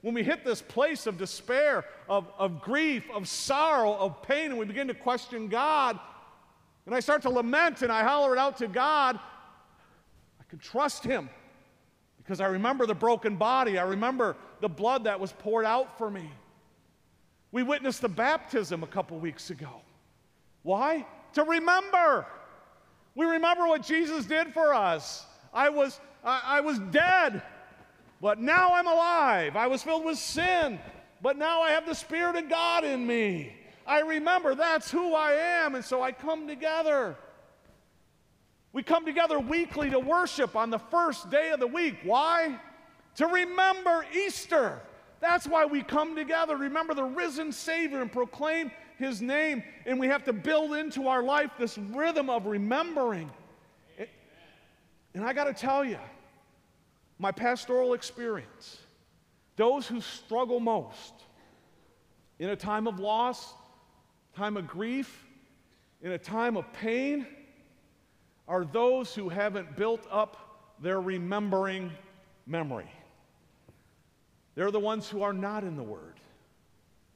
when 0.00 0.14
we 0.14 0.24
hit 0.24 0.44
this 0.44 0.60
place 0.60 1.06
of 1.06 1.16
despair, 1.16 1.84
of, 2.08 2.26
of 2.38 2.60
grief, 2.60 3.04
of 3.14 3.28
sorrow, 3.28 3.94
of 3.94 4.20
pain, 4.24 4.46
and 4.46 4.58
we 4.58 4.64
begin 4.64 4.88
to 4.88 4.94
question 4.94 5.46
God, 5.46 5.96
and 6.86 6.94
I 6.94 6.98
start 6.98 7.22
to 7.22 7.30
lament 7.30 7.82
and 7.82 7.92
I 7.92 8.02
holler 8.02 8.32
it 8.34 8.38
out 8.40 8.56
to 8.56 8.66
God, 8.66 9.16
I 10.40 10.44
can 10.50 10.58
trust 10.58 11.04
Him 11.04 11.30
because 12.32 12.40
I 12.40 12.46
remember 12.46 12.86
the 12.86 12.94
broken 12.94 13.36
body. 13.36 13.78
I 13.78 13.82
remember 13.82 14.36
the 14.62 14.68
blood 14.68 15.04
that 15.04 15.20
was 15.20 15.32
poured 15.32 15.66
out 15.66 15.98
for 15.98 16.10
me. 16.10 16.30
We 17.50 17.62
witnessed 17.62 18.00
the 18.00 18.08
baptism 18.08 18.82
a 18.82 18.86
couple 18.86 19.18
weeks 19.18 19.50
ago. 19.50 19.82
Why? 20.62 21.04
To 21.34 21.44
remember. 21.44 22.24
We 23.14 23.26
remember 23.26 23.66
what 23.66 23.82
Jesus 23.82 24.24
did 24.24 24.54
for 24.54 24.72
us. 24.72 25.26
I 25.52 25.68
was, 25.68 26.00
I, 26.24 26.40
I 26.42 26.60
was 26.62 26.78
dead, 26.78 27.42
but 28.22 28.40
now 28.40 28.70
I'm 28.72 28.86
alive. 28.86 29.54
I 29.54 29.66
was 29.66 29.82
filled 29.82 30.06
with 30.06 30.16
sin, 30.16 30.80
but 31.20 31.36
now 31.36 31.60
I 31.60 31.72
have 31.72 31.84
the 31.84 31.94
Spirit 31.94 32.36
of 32.36 32.48
God 32.48 32.82
in 32.82 33.06
me. 33.06 33.52
I 33.86 34.00
remember 34.00 34.54
that's 34.54 34.90
who 34.90 35.12
I 35.12 35.32
am, 35.32 35.74
and 35.74 35.84
so 35.84 36.00
I 36.00 36.12
come 36.12 36.48
together. 36.48 37.14
We 38.72 38.82
come 38.82 39.04
together 39.04 39.38
weekly 39.38 39.90
to 39.90 39.98
worship 39.98 40.56
on 40.56 40.70
the 40.70 40.78
first 40.78 41.30
day 41.30 41.50
of 41.50 41.60
the 41.60 41.66
week. 41.66 41.96
Why? 42.04 42.58
To 43.16 43.26
remember 43.26 44.06
Easter. 44.14 44.80
That's 45.20 45.46
why 45.46 45.66
we 45.66 45.82
come 45.82 46.16
together, 46.16 46.56
remember 46.56 46.94
the 46.94 47.04
risen 47.04 47.52
Savior, 47.52 48.00
and 48.00 48.10
proclaim 48.10 48.72
His 48.98 49.22
name. 49.22 49.62
And 49.86 50.00
we 50.00 50.08
have 50.08 50.24
to 50.24 50.32
build 50.32 50.74
into 50.74 51.06
our 51.06 51.22
life 51.22 51.50
this 51.58 51.78
rhythm 51.78 52.30
of 52.30 52.46
remembering. 52.46 53.30
And 55.14 55.24
I 55.24 55.32
got 55.32 55.44
to 55.44 55.52
tell 55.52 55.84
you, 55.84 55.98
my 57.18 57.30
pastoral 57.30 57.92
experience, 57.92 58.78
those 59.56 59.86
who 59.86 60.00
struggle 60.00 60.58
most 60.58 61.12
in 62.38 62.48
a 62.48 62.56
time 62.56 62.88
of 62.88 62.98
loss, 62.98 63.52
time 64.34 64.56
of 64.56 64.66
grief, 64.66 65.24
in 66.00 66.12
a 66.12 66.18
time 66.18 66.56
of 66.56 66.72
pain, 66.72 67.26
are 68.48 68.64
those 68.64 69.14
who 69.14 69.28
haven't 69.28 69.76
built 69.76 70.06
up 70.10 70.36
their 70.80 71.00
remembering 71.00 71.92
memory. 72.46 72.90
They're 74.54 74.70
the 74.70 74.80
ones 74.80 75.08
who 75.08 75.22
are 75.22 75.32
not 75.32 75.64
in 75.64 75.76
the 75.76 75.82
Word, 75.82 76.20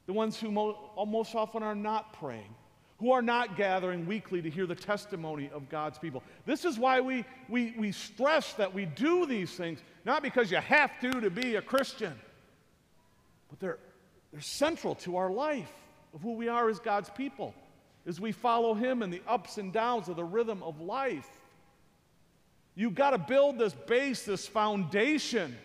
the 0.05 0.13
ones 0.13 0.39
who 0.39 0.51
mo- 0.51 1.05
most 1.07 1.35
often 1.35 1.63
are 1.63 1.75
not 1.75 2.13
praying, 2.13 2.55
who 2.99 3.11
are 3.11 3.21
not 3.21 3.57
gathering 3.57 4.07
weekly 4.07 4.41
to 4.41 4.49
hear 4.49 4.65
the 4.65 4.75
testimony 4.75 5.49
of 5.53 5.69
God's 5.69 5.99
people. 5.99 6.23
This 6.45 6.65
is 6.65 6.79
why 6.79 7.01
we, 7.01 7.25
we, 7.47 7.75
we 7.77 7.91
stress 7.91 8.53
that 8.53 8.73
we 8.73 8.85
do 8.85 9.25
these 9.25 9.51
things, 9.51 9.79
not 10.05 10.23
because 10.23 10.49
you 10.49 10.57
have 10.57 10.99
to 11.01 11.21
to 11.21 11.29
be 11.29 11.55
a 11.55 11.61
Christian, 11.61 12.13
but 13.49 13.59
they're, 13.59 13.77
they're 14.31 14.41
central 14.41 14.95
to 14.95 15.17
our 15.17 15.29
life 15.29 15.71
of 16.13 16.21
who 16.21 16.33
we 16.33 16.47
are 16.47 16.69
as 16.69 16.79
God's 16.79 17.09
people, 17.11 17.53
as 18.07 18.19
we 18.19 18.31
follow 18.31 18.73
Him 18.73 19.03
in 19.03 19.09
the 19.09 19.21
ups 19.27 19.57
and 19.57 19.71
downs 19.73 20.07
of 20.07 20.15
the 20.15 20.23
rhythm 20.23 20.63
of 20.63 20.79
life. 20.81 21.29
You've 22.75 22.95
got 22.95 23.11
to 23.11 23.17
build 23.17 23.57
this 23.57 23.73
base, 23.73 24.23
this 24.23 24.47
foundation 24.47 25.57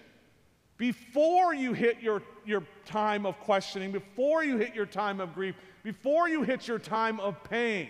before 0.78 1.54
you 1.54 1.74
hit 1.74 2.00
your, 2.00 2.22
your 2.44 2.64
time 2.84 3.24
of 3.24 3.38
questioning, 3.38 3.92
before 3.92 4.42
you 4.42 4.56
hit 4.56 4.74
your 4.74 4.86
time 4.86 5.20
of 5.20 5.34
grief, 5.34 5.54
before 5.84 6.28
you 6.28 6.42
hit 6.42 6.66
your 6.66 6.78
time 6.78 7.20
of 7.20 7.42
pain. 7.44 7.88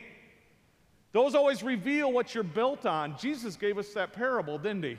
Those 1.13 1.35
always 1.35 1.63
reveal 1.63 2.13
what 2.13 2.35
you're 2.35 2.45
built 2.45 2.85
on. 2.85 3.17
Jesus 3.17 3.57
gave 3.57 3.79
us 3.79 3.95
that 3.95 4.13
parable, 4.13 4.59
didn't 4.59 4.85
he? 4.85 4.97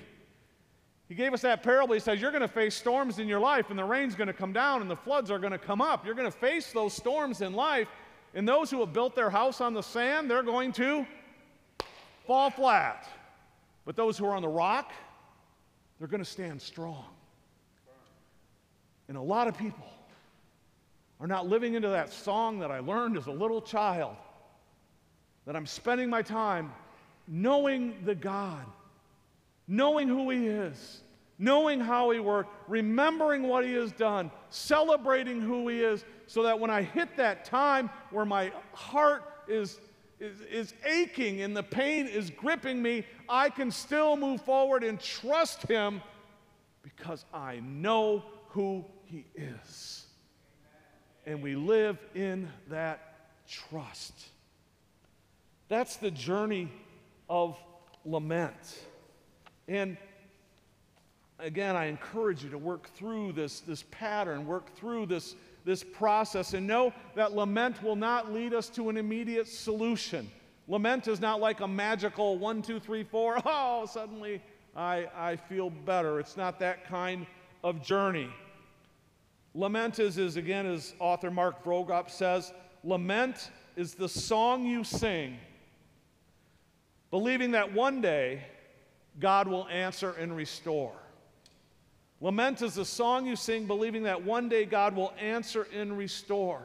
He 1.10 1.16
gave 1.16 1.34
us 1.34 1.41
that 1.41 1.62
parable. 1.62 1.93
He 1.93 1.99
says, 1.99 2.22
You're 2.22 2.32
going 2.32 2.41
to 2.41 2.47
face 2.47 2.74
storms 2.74 3.20
in 3.20 3.28
your 3.28 3.39
life, 3.39 3.70
and 3.70 3.78
the 3.78 3.84
rain's 3.84 4.16
going 4.16 4.28
to 4.28 4.34
come 4.34 4.54
down, 4.54 4.82
and 4.82 4.89
the 4.89 4.95
floods 4.95 5.30
are 5.30 5.38
going 5.38 5.51
to 5.51 5.60
come 5.60 5.82
up. 5.82 6.06
You're 6.06 6.16
going 6.16 6.32
to 6.32 6.38
face 6.38 6.72
those 6.72 6.93
storms 6.93 7.41
in 7.41 7.54
life, 7.54 7.89
and 8.34 8.47
those 8.47 8.71
who 8.71 8.79
have 8.79 8.93
built 8.93 9.15
their 9.15 9.29
house 9.29 9.61
on 9.61 9.73
the 9.73 9.81
sand, 9.81 10.29
they're 10.29 10.43
going 10.43 10.71
to 10.73 11.05
fall 12.25 12.49
flat. 12.49 13.07
But 13.86 13.95
those 13.95 14.17
who 14.17 14.25
are 14.25 14.36
on 14.36 14.41
the 14.41 14.47
rock, 14.47 14.91
they're 15.99 16.07
going 16.07 16.23
to 16.23 16.29
stand 16.29 16.61
strong. 16.61 17.05
And 19.07 19.17
a 19.17 19.21
lot 19.21 19.47
of 19.47 19.57
people 19.57 19.86
are 21.19 21.27
not 21.27 21.47
living 21.47 21.75
into 21.75 21.89
that 21.89 22.11
song 22.11 22.59
that 22.59 22.71
I 22.71 22.79
learned 22.79 23.17
as 23.17 23.27
a 23.27 23.31
little 23.31 23.61
child. 23.61 24.15
That 25.45 25.55
I'm 25.55 25.67
spending 25.67 26.09
my 26.09 26.21
time 26.21 26.71
knowing 27.27 27.95
the 28.03 28.15
God, 28.15 28.65
knowing 29.67 30.07
who 30.07 30.29
He 30.29 30.47
is, 30.47 31.03
knowing 31.39 31.79
how 31.79 32.11
He 32.11 32.19
worked, 32.19 32.53
remembering 32.67 33.43
what 33.43 33.65
He 33.65 33.73
has 33.73 33.91
done, 33.91 34.31
celebrating 34.49 35.41
who 35.41 35.67
He 35.67 35.81
is, 35.81 36.05
so 36.27 36.43
that 36.43 36.59
when 36.59 36.69
I 36.69 36.81
hit 36.81 37.17
that 37.17 37.45
time 37.45 37.89
where 38.11 38.25
my 38.25 38.51
heart 38.73 39.23
is, 39.47 39.79
is, 40.19 40.41
is 40.41 40.73
aching 40.86 41.41
and 41.41 41.55
the 41.55 41.63
pain 41.63 42.07
is 42.07 42.29
gripping 42.29 42.81
me, 42.81 43.05
I 43.27 43.49
can 43.49 43.71
still 43.71 44.15
move 44.15 44.41
forward 44.41 44.84
and 44.84 44.99
trust 44.99 45.63
Him 45.63 46.01
because 46.81 47.25
I 47.34 47.59
know 47.61 48.23
who 48.49 48.86
He 49.05 49.25
is. 49.36 50.05
And 51.25 51.41
we 51.41 51.55
live 51.55 51.97
in 52.15 52.49
that 52.69 53.29
trust. 53.47 54.27
That's 55.69 55.95
the 55.95 56.11
journey 56.11 56.69
of 57.29 57.57
lament. 58.05 58.53
And 59.67 59.97
again, 61.43 61.75
I 61.75 61.85
encourage 61.85 62.43
you 62.43 62.49
to 62.49 62.57
work 62.57 62.89
through 62.95 63.33
this, 63.33 63.59
this 63.59 63.83
pattern, 63.91 64.47
work 64.47 64.73
through 64.75 65.07
this, 65.07 65.35
this 65.65 65.83
process, 65.83 66.53
and 66.53 66.65
know 66.65 66.93
that 67.15 67.33
lament 67.33 67.83
will 67.83 67.97
not 67.97 68.31
lead 68.31 68.53
us 68.53 68.69
to 68.69 68.89
an 68.89 68.97
immediate 68.97 69.47
solution. 69.47 70.31
Lament 70.67 71.07
is 71.07 71.19
not 71.19 71.41
like 71.41 71.59
a 71.59 71.67
magical 71.67 72.37
one, 72.37 72.61
two, 72.61 72.79
three, 72.79 73.03
four, 73.03 73.39
oh, 73.45 73.85
suddenly 73.85 74.41
I, 74.75 75.07
I 75.15 75.35
feel 75.35 75.69
better. 75.69 76.19
It's 76.19 76.37
not 76.37 76.59
that 76.59 76.87
kind 76.87 77.27
of 77.63 77.83
journey. 77.83 78.29
Lament 79.53 79.99
is, 79.99 80.17
is, 80.17 80.37
again, 80.37 80.65
as 80.65 80.93
author 80.97 81.29
Mark 81.29 81.63
Vroegop 81.63 82.09
says, 82.09 82.53
lament 82.83 83.51
is 83.75 83.93
the 83.93 84.09
song 84.09 84.65
you 84.65 84.83
sing, 84.83 85.37
believing 87.11 87.51
that 87.51 87.71
one 87.71 88.01
day 88.01 88.45
God 89.19 89.47
will 89.47 89.67
answer 89.67 90.13
and 90.13 90.35
restore. 90.35 90.93
Lament 92.24 92.61
is 92.61 92.76
the 92.76 92.86
song 92.86 93.26
you 93.26 93.36
sing, 93.36 93.67
believing 93.67 94.03
that 94.03 94.24
one 94.24 94.47
day 94.47 94.63
God 94.63 94.95
will 94.95 95.13
answer 95.19 95.67
and 95.76 95.97
restore. 95.97 96.61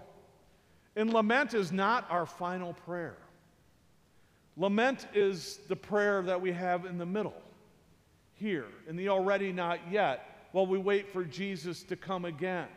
And 0.94 1.12
lament 1.12 1.52
is 1.52 1.72
not 1.72 2.06
our 2.10 2.26
final 2.26 2.74
prayer. 2.74 3.16
Lament 4.56 5.08
is 5.14 5.58
the 5.66 5.74
prayer 5.74 6.22
that 6.22 6.40
we 6.40 6.52
have 6.52 6.84
in 6.84 6.96
the 6.96 7.04
middle, 7.04 7.34
here, 8.34 8.66
in 8.88 8.94
the 8.94 9.08
already 9.08 9.52
not 9.52 9.80
yet 9.90 10.48
while 10.52 10.64
we 10.64 10.78
wait 10.78 11.12
for 11.12 11.24
Jesus 11.24 11.82
to 11.82 11.96
come 11.96 12.24
again. 12.24 12.68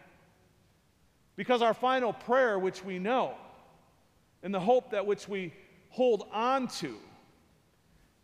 Because 1.35 1.61
our 1.61 1.75
final 1.75 2.13
prayer, 2.13 2.57
which 2.57 2.83
we 2.83 2.97
know, 2.97 3.35
and 4.41 4.51
the 4.51 4.59
hope 4.59 4.89
that 4.89 5.05
which 5.05 5.29
we 5.29 5.53
hold 5.89 6.25
on 6.31 6.67
to, 6.79 6.97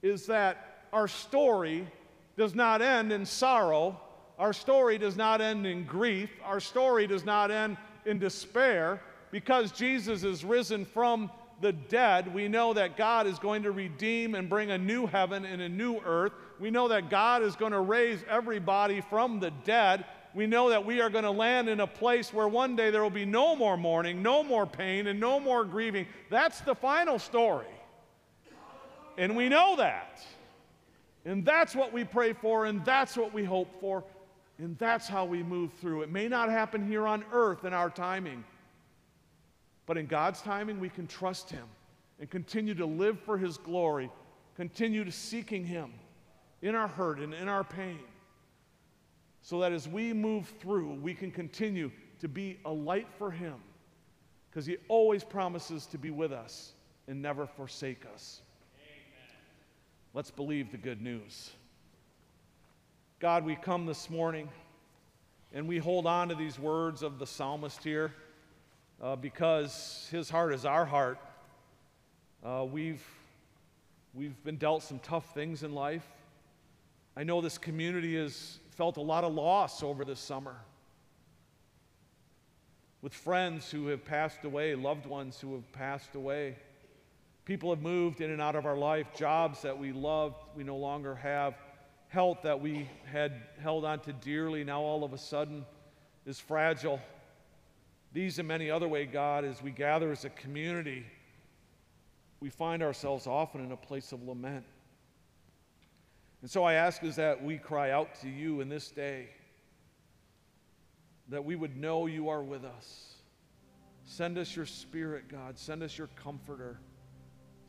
is 0.01 0.25
that 0.25 0.87
our 0.91 1.07
story 1.07 1.87
does 2.37 2.55
not 2.55 2.81
end 2.81 3.11
in 3.11 3.23
sorrow, 3.23 4.01
our 4.37 4.53
story 4.53 4.97
does 4.97 5.15
not 5.15 5.41
end 5.41 5.65
in 5.65 5.83
grief, 5.85 6.29
our 6.43 6.59
story 6.59 7.07
does 7.07 7.25
not 7.25 7.51
end 7.51 7.77
in 8.05 8.19
despair. 8.19 9.01
Because 9.31 9.71
Jesus 9.71 10.23
is 10.23 10.45
risen 10.45 10.85
from 10.85 11.29
the 11.59 11.73
dead, 11.73 12.33
we 12.33 12.47
know 12.47 12.73
that 12.73 12.95
God 12.95 13.27
is 13.27 13.39
going 13.39 13.63
to 13.63 13.71
redeem 13.71 14.35
and 14.35 14.47
bring 14.47 14.71
a 14.71 14.77
new 14.77 15.05
heaven 15.05 15.43
and 15.43 15.61
a 15.61 15.67
new 15.67 15.99
earth. 16.05 16.31
We 16.59 16.71
know 16.71 16.87
that 16.87 17.09
God 17.09 17.43
is 17.43 17.55
going 17.55 17.71
to 17.71 17.81
raise 17.81 18.23
everybody 18.29 19.01
from 19.01 19.39
the 19.39 19.51
dead. 19.65 20.05
We 20.33 20.45
know 20.45 20.69
that 20.69 20.85
we 20.85 21.01
are 21.01 21.09
going 21.09 21.23
to 21.23 21.31
land 21.31 21.67
in 21.67 21.79
a 21.79 21.87
place 21.87 22.31
where 22.31 22.47
one 22.47 22.75
day 22.75 22.91
there 22.91 23.01
will 23.01 23.09
be 23.09 23.25
no 23.25 23.55
more 23.55 23.75
mourning, 23.75 24.21
no 24.21 24.43
more 24.43 24.65
pain, 24.65 25.07
and 25.07 25.19
no 25.19 25.39
more 25.39 25.65
grieving. 25.65 26.05
That's 26.29 26.61
the 26.61 26.75
final 26.75 27.19
story. 27.19 27.65
And 29.17 29.35
we 29.35 29.49
know 29.49 29.75
that. 29.77 30.21
And 31.25 31.43
that's 31.43 31.75
what 31.75 31.91
we 31.91 32.03
pray 32.05 32.33
for, 32.33 32.65
and 32.65 32.85
that's 32.85 33.17
what 33.17 33.33
we 33.33 33.43
hope 33.43 33.81
for, 33.81 34.03
and 34.59 34.77
that's 34.77 35.07
how 35.07 35.25
we 35.25 35.43
move 35.43 35.71
through. 35.73 36.01
It 36.01 36.11
may 36.11 36.27
not 36.27 36.49
happen 36.49 36.87
here 36.87 37.05
on 37.05 37.23
earth 37.31 37.63
in 37.63 37.73
our 37.73 37.89
timing. 37.89 38.43
But 39.85 39.97
in 39.97 40.05
God's 40.05 40.41
timing, 40.41 40.79
we 40.79 40.89
can 40.89 41.07
trust 41.07 41.49
Him 41.49 41.65
and 42.19 42.29
continue 42.29 42.75
to 42.75 42.85
live 42.85 43.19
for 43.19 43.37
His 43.37 43.57
glory, 43.57 44.11
continue 44.55 45.03
to 45.03 45.11
seeking 45.11 45.65
Him 45.65 45.93
in 46.61 46.75
our 46.75 46.87
hurt 46.87 47.19
and 47.19 47.33
in 47.33 47.47
our 47.47 47.63
pain, 47.63 47.99
so 49.41 49.59
that 49.61 49.71
as 49.71 49.87
we 49.87 50.11
move 50.11 50.51
through, 50.59 50.95
we 50.95 51.13
can 51.13 51.31
continue 51.31 51.91
to 52.19 52.27
be 52.27 52.59
a 52.65 52.71
light 52.71 53.07
for 53.17 53.31
Him, 53.31 53.55
because 54.49 54.65
He 54.65 54.77
always 54.89 55.23
promises 55.23 55.85
to 55.85 55.97
be 55.97 56.09
with 56.09 56.33
us 56.33 56.73
and 57.07 57.21
never 57.21 57.45
forsake 57.45 58.03
us. 58.13 58.41
Amen. 58.81 59.39
Let's 60.13 60.31
believe 60.31 60.71
the 60.71 60.77
good 60.77 61.01
news. 61.01 61.51
God, 63.19 63.45
we 63.45 63.55
come 63.55 63.87
this 63.87 64.11
morning 64.11 64.47
and 65.51 65.67
we 65.67 65.79
hold 65.79 66.05
on 66.05 66.29
to 66.29 66.35
these 66.35 66.59
words 66.59 67.01
of 67.01 67.17
the 67.17 67.25
psalmist 67.25 67.83
here 67.83 68.13
uh, 69.01 69.15
because 69.15 70.07
his 70.11 70.29
heart 70.29 70.53
is 70.53 70.65
our 70.65 70.85
heart. 70.85 71.17
Uh, 72.45 72.63
we've, 72.71 73.03
we've 74.13 74.43
been 74.43 74.57
dealt 74.57 74.83
some 74.83 74.99
tough 74.99 75.33
things 75.33 75.63
in 75.63 75.73
life, 75.73 76.07
I 77.15 77.23
know 77.23 77.41
this 77.41 77.57
community 77.57 78.15
has 78.17 78.59
felt 78.75 78.97
a 78.97 79.01
lot 79.01 79.23
of 79.23 79.33
loss 79.33 79.81
over 79.81 80.05
this 80.05 80.19
summer. 80.19 80.55
With 83.01 83.15
friends 83.15 83.71
who 83.71 83.87
have 83.87 84.05
passed 84.05 84.43
away, 84.43 84.75
loved 84.75 85.07
ones 85.07 85.39
who 85.39 85.55
have 85.55 85.71
passed 85.71 86.13
away. 86.13 86.55
People 87.45 87.71
have 87.71 87.81
moved 87.81 88.21
in 88.21 88.29
and 88.29 88.39
out 88.39 88.55
of 88.55 88.67
our 88.67 88.77
life, 88.77 89.07
jobs 89.15 89.63
that 89.63 89.75
we 89.75 89.91
loved, 89.91 90.35
we 90.55 90.63
no 90.63 90.77
longer 90.77 91.15
have, 91.15 91.55
health 92.09 92.39
that 92.43 92.61
we 92.61 92.89
had 93.11 93.41
held 93.61 93.85
on 93.85 93.99
to 94.01 94.13
dearly, 94.13 94.63
now 94.63 94.81
all 94.81 95.03
of 95.03 95.13
a 95.13 95.17
sudden 95.17 95.65
is 96.25 96.39
fragile. 96.39 96.99
These 98.13 98.39
and 98.39 98.47
many 98.47 98.71
other 98.71 98.87
ways, 98.87 99.09
God, 99.11 99.43
as 99.43 99.61
we 99.61 99.71
gather 99.71 100.11
as 100.11 100.25
a 100.25 100.29
community, 100.29 101.05
we 102.39 102.49
find 102.49 102.81
ourselves 102.81 103.27
often 103.27 103.63
in 103.63 103.71
a 103.71 103.77
place 103.77 104.11
of 104.11 104.23
lament. 104.23 104.65
And 106.41 106.49
so 106.49 106.63
I 106.63 106.73
ask 106.73 107.03
is 107.03 107.15
that 107.15 107.43
we 107.43 107.57
cry 107.57 107.91
out 107.91 108.15
to 108.21 108.29
you 108.29 108.61
in 108.61 108.69
this 108.69 108.91
day, 108.91 109.29
that 111.29 111.43
we 111.43 111.55
would 111.55 111.75
know 111.75 112.05
you 112.05 112.29
are 112.29 112.43
with 112.43 112.63
us. 112.63 113.15
Send 114.05 114.37
us 114.37 114.55
your 114.55 114.65
spirit, 114.65 115.27
God. 115.27 115.57
Send 115.57 115.83
us 115.83 115.97
your 115.97 116.07
comforter 116.15 116.79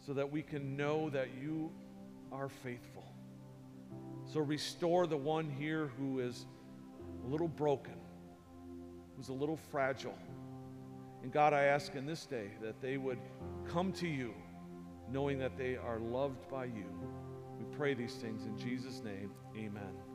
so 0.07 0.12
that 0.12 0.30
we 0.30 0.43
can 0.43 0.76
know 0.76 1.11
that 1.11 1.28
you 1.43 1.72
are 2.30 2.49
faithful. 2.49 3.07
So 4.29 4.41
restore 4.41 5.07
the 5.07 5.16
one 5.16 5.49
here 5.49 5.91
who 5.99 6.20
is 6.20 6.47
a 7.24 7.29
little 7.29 7.49
broken, 7.49 7.95
who's 9.16 9.31
a 9.31 9.33
little 9.33 9.57
fragile. 9.57 10.18
And 11.22 11.33
God, 11.33 11.55
I 11.55 11.62
ask 11.64 11.95
in 11.95 12.05
this 12.05 12.26
day 12.26 12.51
that 12.62 12.81
they 12.83 12.99
would 12.99 13.18
come 13.66 13.91
to 13.95 14.07
you 14.07 14.35
knowing 15.11 15.39
that 15.39 15.57
they 15.57 15.76
are 15.76 15.99
loved 15.99 16.49
by 16.51 16.66
you. 16.66 16.85
We 17.59 17.64
pray 17.76 17.95
these 17.95 18.14
things 18.14 18.45
in 18.45 18.57
Jesus' 18.59 19.03
name. 19.03 19.31
Amen. 19.57 20.07